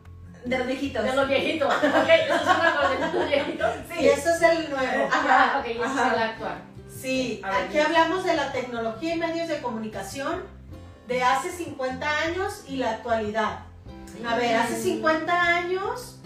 [0.45, 1.03] De los viejitos.
[1.03, 1.73] de los viejitos.
[1.73, 3.69] Ok, eso es un acordeón de los viejitos.
[3.99, 5.07] Y eso es el nuevo.
[5.11, 6.57] Ajá, Ah, ok, ese es el actual.
[7.01, 10.43] Sí, ver, aquí hablamos de la tecnología y medios de comunicación
[11.07, 13.59] de hace 50 años y la actualidad.
[14.27, 16.19] A ver, hace 50 años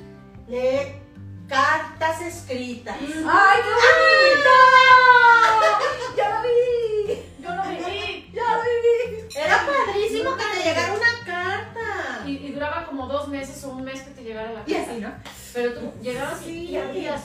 [0.47, 1.01] de
[1.47, 2.95] cartas escritas.
[2.99, 4.55] ¡Ay, qué bonito!
[6.17, 7.21] ¡Ya lo vi!
[7.41, 8.31] Yo lo viví.
[8.33, 9.27] ¡Ya lo viví!
[9.35, 11.06] Era padrísimo que te llegara una
[12.57, 14.91] duraba como dos meses o un mes que te llegara la Y carta.
[14.91, 15.11] así, ¿no?
[15.53, 16.51] Pero tú llegabas Sí.
[16.69, 17.21] y abrías.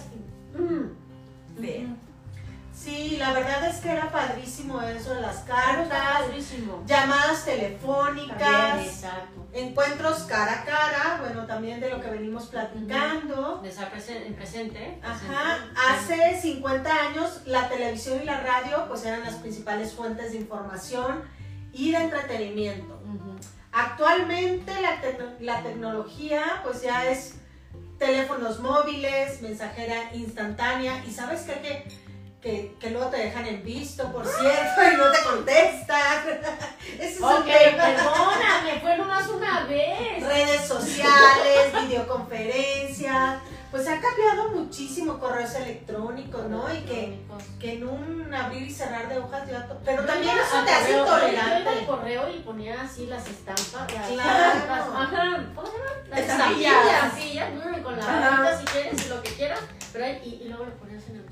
[0.59, 1.61] mm,
[2.75, 3.17] Sí.
[3.19, 6.23] La verdad es que era padrísimo eso las cartas,
[6.87, 9.47] llamadas También, telefónicas, exacto.
[9.53, 13.59] encuentros cara a cara, bueno, también de lo que venimos platicando.
[13.63, 14.99] De presen- presente.
[15.03, 15.59] Ajá,
[15.99, 16.25] presente.
[16.25, 21.23] hace 50 años la televisión y la radio pues eran las principales fuentes de información
[21.73, 22.95] y de entretenimiento.
[23.05, 23.37] Ujú.
[23.73, 25.01] Actualmente la,
[25.41, 27.35] la tecnología pues ya es
[27.99, 31.53] teléfonos móviles, mensajera instantánea y sabes qué?
[31.61, 31.89] que,
[32.43, 36.25] que, que luego te dejan en visto, por cierto, y no te contestan.
[36.99, 37.85] Ese es Ok, tema.
[37.85, 40.23] perdóname, fue nomás una vez.
[40.27, 43.39] Redes sociales, videoconferencias,
[43.73, 46.73] pues ha cambiado muchísimo correos electrónicos, ¿no?
[46.73, 47.19] Y que,
[47.59, 49.67] que en un abrir y cerrar de hojas ya...
[49.67, 51.87] to- Pero también eso te hace correo, Yo iba intolerante.
[51.87, 53.87] correo y ponía así las estampas.
[53.87, 54.95] Claro.
[54.95, 55.45] Ajá.
[56.11, 56.75] Las Estampillas.
[56.87, 57.83] estampillas.
[57.83, 59.61] Con la si quieres y lo que quieras.
[59.93, 61.25] Pero y luego lo ponías en el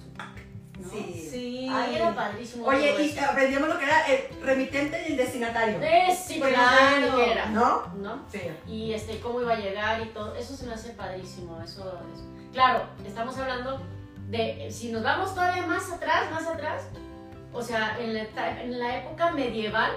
[0.80, 0.90] ¿no?
[0.90, 1.28] Sí.
[1.30, 1.68] Sí.
[1.72, 2.66] Ahí era padrísimo.
[2.66, 3.24] Oye, y eso.
[3.30, 5.78] aprendimos lo que era el remitente y el destinatario.
[5.82, 7.16] Eh, sí, Claro.
[7.16, 7.46] qué era.
[7.46, 7.86] ¿No?
[7.96, 8.24] ¿No?
[8.30, 8.40] Sí.
[8.66, 11.82] y este cómo iba a llegar y todo, eso se me hace padrísimo, eso,
[12.14, 12.24] eso.
[12.52, 13.80] Claro, estamos hablando
[14.28, 16.82] de, si nos vamos todavía más atrás, más atrás,
[17.52, 18.22] o sea, en la,
[18.62, 19.90] en la época medieval,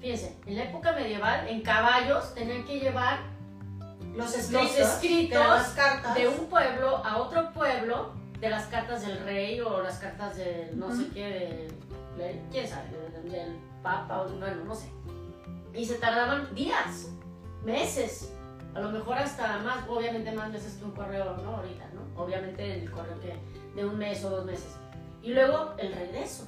[0.00, 3.20] fíjense, en la época medieval, en caballos tenían que llevar
[4.14, 6.14] Los los escritos, escritos de las cartas.
[6.14, 6.46] de un
[8.40, 11.12] de las cartas del rey o las cartas del no sé Ujú.
[11.14, 11.70] qué,
[12.16, 14.88] de, de- quién sabe, del, del papa, o bueno, no sé.
[15.74, 17.08] Y se tardaban días,
[17.64, 18.32] meses,
[18.74, 21.56] a lo mejor hasta más, obviamente más meses que un correo, ¿no?
[21.56, 22.22] Ahorita, ¿no?
[22.22, 23.34] Obviamente el correo que
[23.74, 24.76] de un mes o dos meses.
[25.22, 26.44] Y luego el regreso,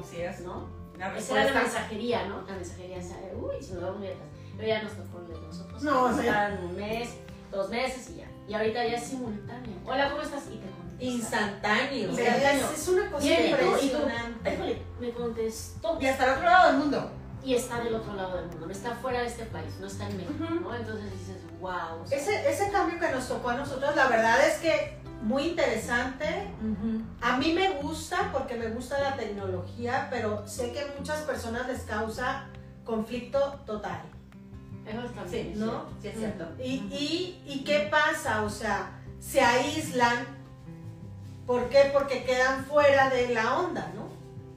[0.00, 0.40] Así es.
[0.40, 0.68] ¿no?
[0.98, 2.42] La Esa era la mensajería, ¿no?
[2.46, 4.28] La mensajería esa, de, uy, si nos vamos muy atrás.
[4.56, 5.82] Pero ya nos tocó de nosotros.
[5.82, 6.24] No, sí.
[6.26, 7.16] tardan un mes,
[7.50, 8.26] dos meses y ya.
[8.48, 9.76] Y ahorita ya es simultáneo.
[9.84, 10.46] Hola, ¿cómo estás?
[10.46, 10.66] Y te
[10.98, 12.10] Instantáneo.
[12.12, 13.56] Es, es una cosa Bien, ¿y tú?
[13.56, 13.96] ¿Y tú?
[13.96, 14.54] impresionante.
[14.54, 15.98] Híjole, me contestó.
[16.00, 17.10] Y hasta el otro lado del mundo.
[17.44, 20.08] Y está del otro lado del mundo, no está fuera de este país, no está
[20.08, 20.54] en México, Ujú.
[20.68, 20.74] ¿no?
[20.74, 22.02] Entonces dices, wow.
[22.02, 25.44] o sea, Ese, ese cambio que nos tocó a nosotros, la verdad es que muy
[25.50, 26.48] interesante.
[26.60, 27.02] Ujú.
[27.20, 31.68] A mí me gusta porque me gusta la tecnología, pero sé que a muchas personas
[31.68, 32.46] les causa
[32.84, 34.02] conflicto total.
[34.84, 35.66] Eso también Sí, es ¿no?
[35.70, 35.88] cierto.
[36.02, 36.44] Sí, es cierto.
[36.58, 38.42] ¿Y, y, y qué pasa?
[38.42, 38.90] O sea,
[39.20, 40.34] se aíslan.
[41.46, 41.90] ¿Por qué?
[41.92, 44.08] Porque quedan fuera de la onda, ¿no?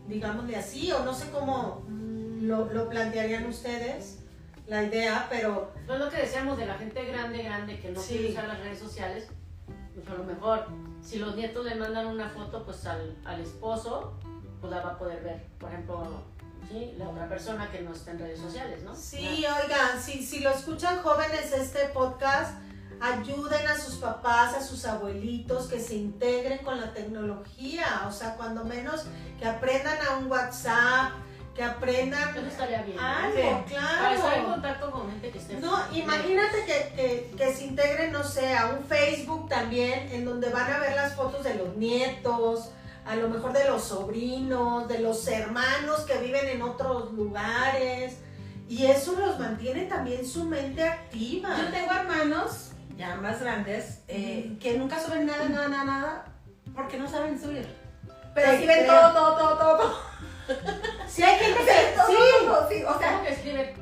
[0.08, 1.84] Digámosle así, o no sé cómo
[2.42, 4.20] lo, lo plantearían ustedes,
[4.68, 8.14] la idea, pero Pues lo que decíamos de la gente grande, grande, que no Sí.
[8.18, 9.28] quiere usar las redes sociales,
[9.94, 10.66] pues a lo mejor
[11.04, 14.14] si los nietos le mandan una foto pues al, al esposo,
[14.62, 15.46] pues la va a poder ver.
[15.60, 16.24] Por ejemplo,
[16.70, 16.94] ¿sí?
[16.98, 18.96] la otra persona que no está en redes sociales, ¿no?
[18.96, 22.58] Sí, oigan, si, si lo escuchan jóvenes este podcast,
[23.02, 28.36] ayuden a sus papás, a sus abuelitos que se integren con la tecnología, o sea,
[28.36, 29.06] cuando menos
[29.40, 31.12] que aprendan a un WhatsApp,
[31.56, 32.98] que aprendan Eso estaría bien.
[32.98, 33.04] ¿no?
[33.04, 33.76] algo, Sí.
[33.76, 34.52] Para estar en claro.
[34.52, 38.68] contacto con gente que esté No, imagínate que, que, que se integren, no sé, a
[38.68, 42.70] un Facebook también, en donde van a ver las fotos de los nietos,
[43.06, 48.18] a lo mejor de los sobrinos, de los hermanos que viven en otros lugares.
[48.70, 51.58] Y eso los mantiene también su mente activa.
[51.58, 52.69] Yo tengo hermanos
[53.00, 56.26] ya más grandes eh, que nunca suben nada, nada, nada, nada,
[56.76, 57.66] porque no saben subir.
[58.36, 60.00] Pero sí ven todo, todo, todo, todo.
[61.08, 61.96] Sí, hay gente que...
[61.96, 63.76] todo, Sí, todo, sí, o ¿Cómo sea, que escribe?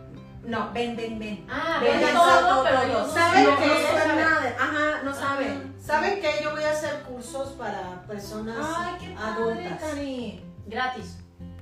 [0.43, 1.47] no, ven, ven, ven.
[1.49, 4.07] Ah, Ven, todo, pero no ¿Saben qué?
[4.07, 5.75] No nada, ajá, no saben.
[5.83, 6.39] ¿Saben qué?
[6.43, 9.81] Yo voy a hacer cursos para personas Ay, qué padre, adultas.
[9.81, 10.45] Cari.
[10.67, 11.17] Gratis.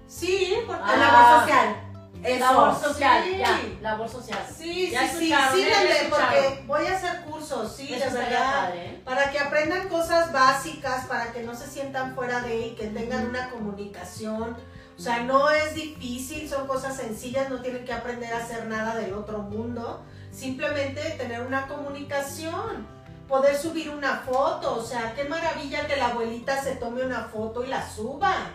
[0.08, 0.84] Sí, porque...
[0.86, 0.98] Ah.
[0.98, 1.95] labor social.
[2.26, 2.40] Eso.
[2.40, 3.38] Labor social, sí.
[3.38, 3.60] ya.
[3.82, 4.40] Labor social.
[4.58, 8.66] Sí, Ya sí, sí, síganme, porque voy a hacer cursos, sí, de verdad.
[8.66, 9.02] padre, ¿eh?
[9.06, 13.28] Para que aprendan cosas básicas, para que no se sientan fuera de y que tengan
[13.28, 14.58] una comunicación.
[14.98, 18.96] O sea, no es difícil, son cosas sencillas, no tienen que aprender a hacer nada
[18.96, 20.04] del otro mundo.
[20.32, 22.88] Simplemente tener una comunicación,
[23.28, 24.76] poder subir una foto.
[24.76, 28.52] O sea, qué maravilla que la abuelita se tome una foto y la suba.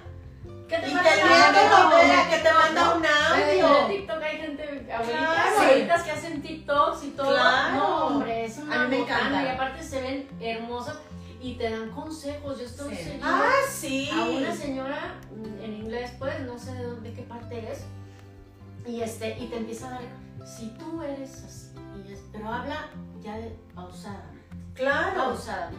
[0.71, 3.87] ¿Qué Y que lo vea, que te manda un En audio.
[3.89, 7.31] TikTok hay gente, abuelitas, abuelitas que hacen TikToks y todo.
[7.33, 7.75] Claro.
[7.77, 9.43] No, hombre, es una A mí me encanta.
[9.45, 10.99] Y aparte se ven hermosas
[11.41, 12.59] y te dan consejos.
[12.59, 13.19] Yo estoy Sí.
[13.23, 14.11] Ah, sí.
[14.13, 17.81] a una señora mm, en inglés, pues, no sé de dónde, qué parte es.
[18.87, 20.01] Y, este, y te empieza a dar,
[20.47, 21.69] si tú eres así,
[22.09, 22.89] y es- pero habla
[23.23, 24.41] ya de pausadamente,
[24.75, 25.15] Claro.
[25.17, 25.79] pausadamente.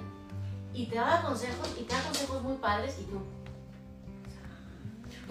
[0.74, 3.22] Y te da consejos, y te da consejos muy padres, y tú,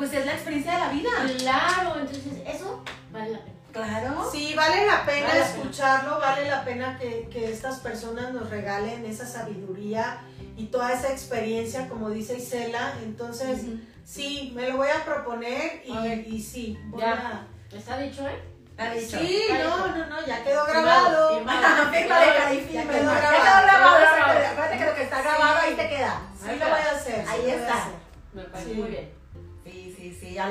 [0.00, 1.10] Pues es la experiencia de la vida.
[1.36, 2.82] claro, entonces eso
[3.12, 3.54] vale la pena.
[3.70, 4.28] Claro.
[4.32, 8.48] Sí, vale la pena Vale la escucharlo, vale la pena que, que estas personas nos
[8.48, 10.22] regalen esa sabiduría
[10.56, 12.94] y toda esa experiencia, como dice Isela.
[13.02, 13.60] Entonces,
[14.06, 16.26] sí, me lo voy a proponer y, A ver.
[16.26, 17.46] y sí, voy Ya.
[17.70, 18.42] ¿Está dicho, eh?
[18.78, 18.94] Ha a...
[18.94, 19.18] dicho.
[19.18, 21.34] Sí, no, no, no, ya quedó Firmado, grabado.
[21.36, 21.90] firmado.
[22.08, 24.06] Cari, Ya quedó Ya grabado.
[24.50, 25.22] Acuérdate que lo que está Sí.
[25.24, 26.20] grabado ahí te queda.
[26.42, 27.24] Sí lo voy a hacer.
[27.28, 27.88] Ahí a está.
[28.32, 28.76] Me parece Sí.
[28.80, 29.09] muy bien.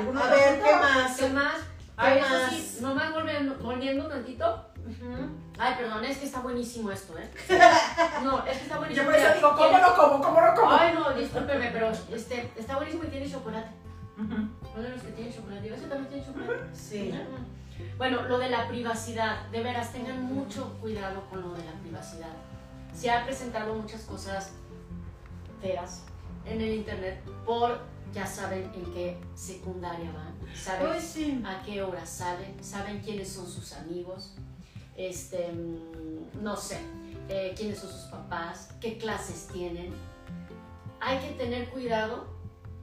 [0.00, 0.18] Sí, sí, sí.
[0.18, 0.62] ¿Alguno A ver?
[0.62, 1.16] ¿qué más?
[1.16, 1.54] ¿Qué más?
[1.56, 2.50] ¿Qué Ay, más?
[2.52, 4.66] sí, nomás volviendo, volviendo tantito.
[4.78, 5.28] Ujú.
[5.58, 7.30] Ay, perdón, es que está buenísimo esto, ¿eh?
[8.24, 9.04] No, es que está buenísimo.
[9.04, 10.24] Yo por eso digo, ¿cómo no como?
[10.24, 10.72] ¿Cómo no como?
[10.72, 13.68] Ay, no, discúlpeme, pero este, está buenísimo y tiene chocolate.
[14.16, 14.34] Ujú.
[14.34, 15.74] Uno de los que tiene chocolate.
[15.74, 16.74] Ese también tiene chocolate.
[16.74, 17.14] Sí.
[17.98, 22.32] Bueno, lo de la privacidad, de veras, tengan mucho cuidado con lo de la privacidad.
[22.94, 24.52] Se han presentado muchas cosas
[25.60, 26.04] feas
[26.46, 27.80] en el internet por,
[28.12, 31.42] ya saben en qué secundaria van, saben sí.
[31.46, 34.34] a qué hora salen, saben quiénes son sus amigos,
[34.96, 36.80] este, mm, no sé,
[37.28, 39.92] eh, quiénes son sus papás, qué clases tienen.
[41.00, 42.26] Hay que tener cuidado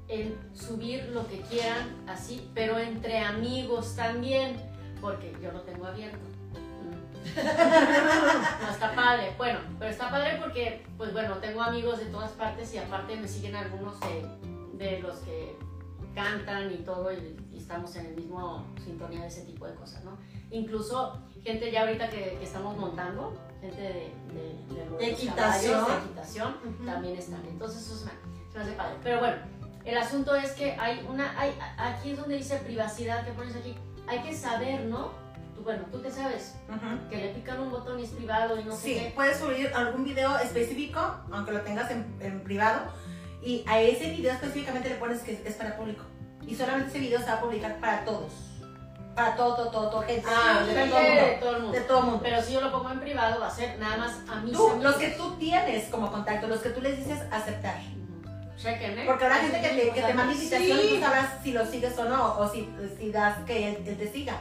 [0.08, 4.58] en subir lo que quieran así, pero entre amigos también,
[5.02, 6.26] porque yo lo tengo abierto.
[6.54, 7.28] Mm.
[8.62, 9.34] No está padre.
[9.38, 13.28] Bueno, pero está padre porque, pues bueno, tengo amigos de todas partes y aparte me
[13.28, 14.26] siguen algunos de,
[14.78, 15.58] de los que
[16.16, 20.04] cantan y todo y, y estamos en el mismo sintonía de ese tipo de cosas,
[20.04, 20.18] ¿no?
[20.52, 25.74] Incluso gente ya ahorita que, que estamos montando, gente de, de, de los Equitación.
[25.74, 26.86] caballos, de equitación, Ujú.
[26.86, 27.46] también están.
[27.48, 28.12] Entonces eso se me,
[28.52, 28.96] se me hace padre.
[29.04, 29.36] Pero bueno,
[29.86, 33.76] el asunto es que hay una, hay, aquí es donde dice privacidad, que pones aquí,
[34.08, 35.12] hay que saber, ¿no?
[35.56, 37.10] Tú, bueno, tú qué sabes, Ujú.
[37.10, 39.12] que le pican un botón y es privado y no sé Sí, qué.
[39.16, 41.00] puedes subir algún video específico,
[41.32, 42.92] aunque lo tengas en, en privado,
[43.48, 46.04] y a ese video específicamente le pones que es para público.
[46.46, 48.32] Y solamente ese video se va a publicar para todos.
[49.16, 50.24] Para todo, todo, todo, todo, gente.
[50.28, 51.40] Ah, de, Gente todo el de mundo.
[51.40, 51.78] todo el mundo.
[51.80, 52.20] De todo el mundo.
[52.24, 54.68] Pero si yo lo pongo en privado, va a ser nada más a mis Tú,
[54.68, 54.84] amigos.
[54.84, 57.80] los que tú tienes como contacto, los que tú les dices aceptar.
[57.80, 58.30] Ujú.
[58.58, 59.06] Chéquenme.
[59.06, 60.40] Porque habrá gente que te, que te manda Sí.
[60.44, 62.70] invitación y tú sabrás si lo sigues o no, o si,
[63.00, 64.40] si das que él, él te siga.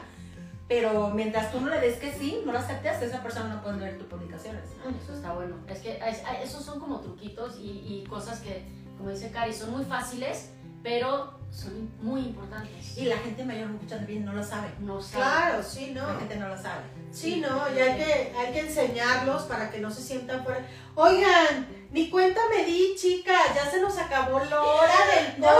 [0.67, 3.77] pero mientras tú no le des que sí, no lo aceptes, esa persona no puede
[3.77, 4.63] ver tus publicaciones.
[4.85, 5.55] Ah, Eso está bueno.
[5.69, 7.69] Es que es- a- esos son como truquitos y,
[8.03, 8.67] y cosas que,
[8.97, 10.49] como dice Cari, son muy fáciles,
[10.83, 12.97] pero son muy importantes.
[12.97, 14.69] Y la gente mayor, muchas veces no lo sabe.
[14.79, 15.27] no saben.
[15.27, 16.07] Claro, sí, no.
[16.13, 16.83] La gente no lo sabe.
[17.11, 20.65] Sí, no, y hay que, hay que enseñarlos para que no se sientan fuera.
[20.95, 25.57] Oigan, ni cuenta me di, chica, ya se nos acabó la hora del podcast.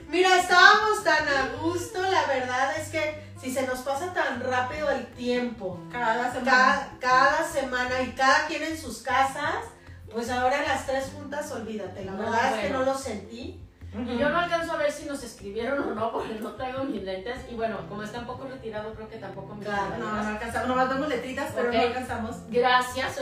[0.10, 4.89] Mira, estábamos tan a gusto, la verdad es que si se nos pasa tan rápido
[4.89, 6.52] el tiempo, Cada semana.
[6.52, 9.66] cada, cada semana y cada quien en sus casas,
[10.14, 12.80] pues ahora las tres juntas, olvídate, la No, verdad es que bueno.
[12.80, 13.60] no lo sentí.
[13.91, 17.01] Y yo no alcanzo a ver si nos escribieron o no, porque no traigo mis
[17.01, 17.39] lentes.
[17.49, 20.68] Y bueno, como está un poco retirado, creo que tampoco me Claro, No, no alcanzamos,
[20.68, 21.76] nomás vemos letritas, pero Ok.
[21.76, 22.36] no alcanzamos.
[22.49, 23.20] Gracias.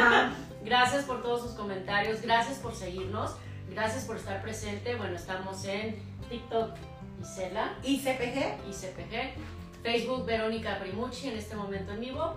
[0.64, 2.20] Gracias por todos sus comentarios.
[2.22, 3.36] Gracias por seguirnos.
[3.70, 4.96] Gracias por estar presente.
[4.96, 6.70] Bueno, estamos en TikTok
[7.22, 9.34] Isela Y CPG, y CPG.
[9.82, 12.34] Facebook Verónica Primucci en este momento en vivo.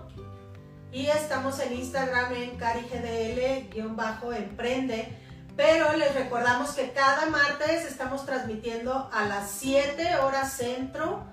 [0.94, 5.08] Y estamos en Instagram en carigdl-emprende.
[5.56, 11.24] Pero les recordamos que cada martes estamos transmitiendo a las 7 horas centro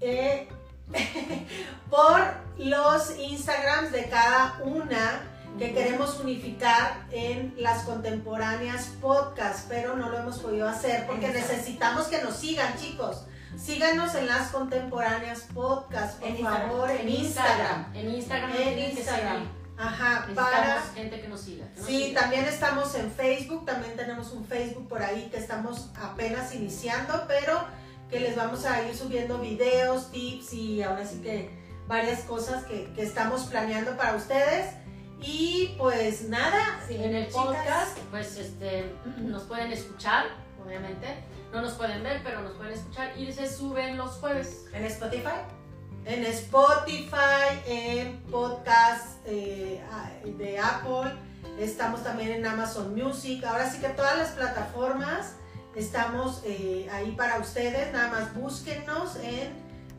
[0.00, 0.48] eh,
[1.90, 2.18] por
[2.56, 5.20] los Instagrams de cada una
[5.58, 12.06] que queremos unificar en las contemporáneas podcast, pero no lo hemos podido hacer porque necesitamos
[12.06, 13.26] que nos sigan, chicos.
[13.58, 16.68] Síganos en las contemporáneas podcast, por En Instagram.
[16.70, 17.94] favor, en Instagram.
[17.94, 19.48] En Instagram En Instagram.
[19.76, 20.82] Ajá, para...
[20.94, 21.66] gente que nos siga.
[21.72, 22.20] que nos Sí, siga.
[22.20, 27.64] también estamos en Facebook, también tenemos un Facebook por ahí que estamos apenas iniciando, pero
[28.10, 31.50] que les vamos a ir subiendo videos, tips y ahora sí que
[31.88, 34.74] varias cosas que, que estamos planeando para ustedes.
[35.20, 40.26] Y pues nada, Sí, en el chicas, podcast, pues este, nos pueden escuchar,
[40.64, 41.06] obviamente.
[41.52, 43.16] No nos pueden ver, pero nos pueden escuchar.
[43.16, 44.66] Y se suben los jueves.
[44.72, 45.28] en Spotify.
[46.04, 49.82] en Spotify, en podcast eh,
[50.24, 51.12] de Apple,
[51.58, 55.36] estamos también en Amazon Music, ahora sí que todas las plataformas
[55.74, 59.54] estamos eh, ahí para ustedes, nada más búsquennos en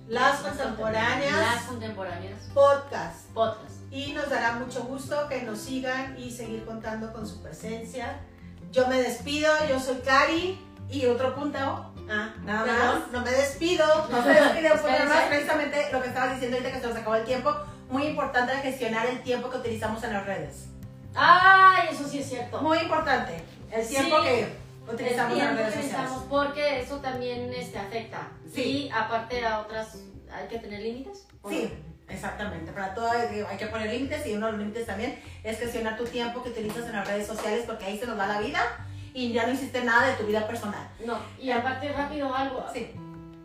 [0.07, 2.39] Las Las Contemporáneas contemporáneas.
[2.53, 3.73] Podcast Podcast.
[3.89, 8.19] y nos dará mucho gusto que nos sigan y seguir contando con su presencia.
[8.71, 10.61] Yo me despido, yo soy Cari.
[10.89, 13.11] Y otro punto, Ah, Nada perdón, más.
[13.11, 13.85] no me despido.
[14.11, 14.61] no Espérense.
[14.91, 17.55] nada más precisamente lo que estabas diciendo ahorita que se nos acabó el tiempo.
[17.89, 20.67] Muy importante gestionar el tiempo que utilizamos en las redes.
[21.15, 21.87] ¡Ay!
[21.91, 22.61] Eso sí es cierto.
[22.61, 23.43] Muy importante.
[23.71, 24.23] El tiempo Sí.
[24.27, 26.11] que El utilizamos en las redes que sociales.
[26.29, 28.27] porque eso también este, afecta.
[28.53, 28.61] Sí.
[28.61, 29.97] Y aparte a otras,
[30.31, 31.25] hay que tener límites.
[31.41, 31.57] ¿o no?
[32.07, 32.71] Exactamente.
[32.71, 36.05] Para todo hay que poner límites y uno de los límites también es gestionar tu
[36.05, 38.61] tiempo que utilizas en las redes sociales porque ahí se nos va la vida
[39.13, 40.87] y ya no hiciste nada de tu vida personal.
[41.05, 42.65] No, y aparte rápido algo.
[42.71, 42.91] Sí.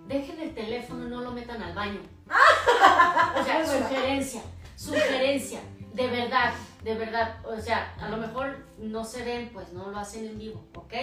[0.07, 2.01] Dejen el teléfono, no lo metan al baño.
[2.33, 3.35] Ah.
[3.37, 4.41] O sea, sugerencia,
[4.77, 5.61] sugerencia,
[5.93, 6.53] de verdad,
[6.85, 7.37] de verdad.
[7.45, 10.95] O sea, a lo mejor no se ven, pues no lo hacen en vivo, ¿ok?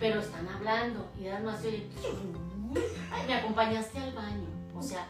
[0.00, 1.86] Pero están hablando y además se oye,
[3.12, 4.48] ay, me acompañaste al baño.
[4.74, 5.06] O sea,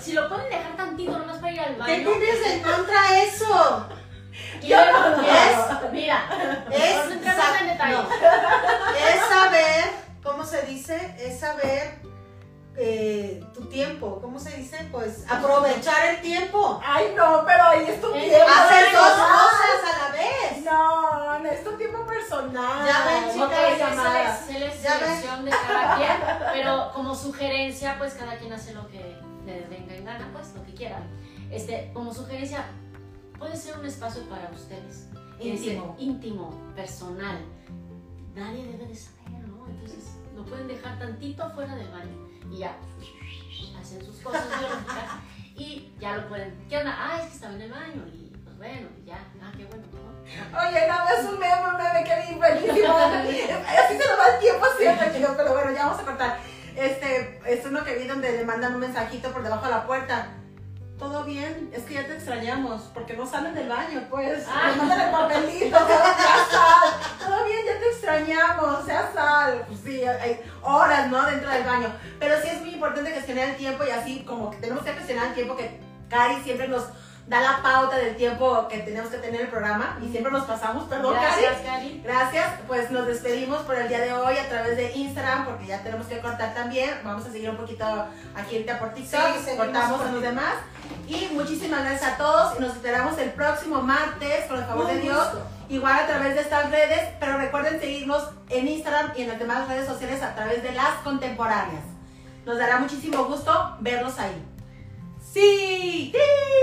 [0.00, 2.10] si lo pueden dejar tantito nomás para ir al ¿Qué baño.
[2.18, 3.88] tienes en contra eso?
[4.60, 6.24] quiero- no, es- Mira,
[6.70, 7.98] Es no entremos sa- en detalles.
[8.98, 9.84] Es saber,
[10.22, 11.14] ¿cómo se dice?
[11.18, 11.98] Es saber
[12.76, 14.88] eh, tu tiempo, ¿cómo se dice?
[14.90, 16.80] Pues aprovechar el tiempo.
[16.84, 18.36] Ay, no, pero ahí es tu tiempo.
[18.48, 20.64] Hacer dos cosas a la vez.
[20.64, 22.84] No, no es tu tiempo personal.
[22.84, 28.74] Ya ven, chicas, es, selección de cada quien, pero como sugerencia, pues cada quien hace
[28.74, 31.00] lo que le venga en gana, pues lo que quiera.
[31.50, 32.64] Este, como sugerencia,
[33.38, 35.08] puede ser un espacio para ustedes.
[35.38, 35.90] Íntimo.
[35.92, 37.38] Este, íntimo, personal.
[38.34, 39.64] Nadie debe de saber, ¿no?
[39.68, 42.76] Entonces, lo pueden dejar tantito fuera del baño y ya
[43.80, 45.04] hacen sus cosas biológicas
[45.56, 46.66] y ya lo pueden.
[46.68, 46.94] ¿Qué onda?
[46.96, 49.18] Ah, es que estaba en el baño y pues bueno, y ya.
[49.42, 50.58] Ah, qué bueno, ¿no?
[50.58, 52.96] Oye, no, es un meme, un meme que vi buenísimo.
[52.96, 56.38] Así se nos va el tiempo siempre, chicos, pero bueno, ya vamos a cortar.
[56.76, 60.28] Este, es uno que vi donde le mandan un mensajito por debajo de la puerta.
[60.98, 64.44] Todo bien, es que ya te extrañamos, porque no salen del baño, pues.
[64.48, 64.70] Ah.
[64.70, 66.90] Le mandan el papelito, ya sal.
[67.18, 69.64] Todo bien, ya te extrañamos, ya sal.
[69.66, 71.26] Pues sí, hay horas, ¿no?
[71.26, 71.92] Dentro del baño.
[72.20, 75.28] Pero sí es muy importante gestionar el tiempo y así como que tenemos que gestionar
[75.28, 76.84] el tiempo que Cari siempre nos
[77.26, 80.84] da la pauta del tiempo que tenemos que tener el programa y siempre nos pasamos,
[80.84, 81.42] perdón, Cari.
[81.42, 82.02] Gracias, Cari.
[82.04, 85.82] Gracias, pues nos despedimos por el día de hoy a través de Instagram porque ya
[85.82, 86.90] tenemos que cortar también.
[87.02, 87.84] Vamos a seguir un poquito
[88.34, 90.54] aquí ahorita por TikTok, Sí, cortamos por a los demás.
[91.08, 95.00] Y muchísimas gracias a todos y nos esperamos el próximo martes, con el favor de
[95.00, 95.46] Dios, gusto.
[95.70, 99.66] igual a través de estas redes, pero recuerden seguirnos en Instagram y en las demás
[99.66, 101.84] redes sociales a través de las contemporáneas.
[102.44, 104.53] Nos dará muchísimo gusto verlos ahí.
[105.34, 106.12] ¡Sí!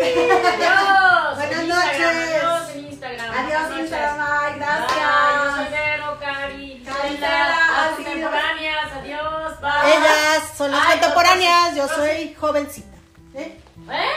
[0.02, 1.36] Adiós.
[1.36, 2.00] Buenas en Instagram, noches.
[2.00, 3.32] Adiós en Instagram.
[3.38, 3.80] Adiós.
[3.80, 4.18] Instagram.
[4.18, 5.72] Bye, Bye, yo soy Gracias.
[5.72, 6.84] Vero, Cari,
[7.20, 8.94] las contemporáneas.
[8.94, 9.60] Adiós.
[9.60, 9.94] Bye.
[9.94, 12.98] Ellas son las Ay, contemporáneas, yo soy jovencita.
[13.36, 13.60] ¿eh?
[13.90, 14.10] ¿Eh?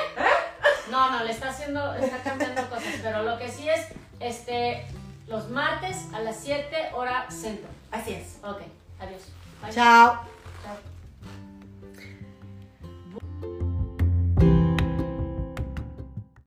[0.88, 3.88] No, no, le está haciendo, está cambiando cosas, pero lo que sí es,
[4.20, 4.86] este,
[5.26, 7.68] los martes a las 7 hora centro.
[7.90, 8.38] Así es.
[8.44, 8.60] Ok,
[9.00, 9.22] adiós.
[9.60, 9.72] Bye.
[9.74, 10.33] Chao.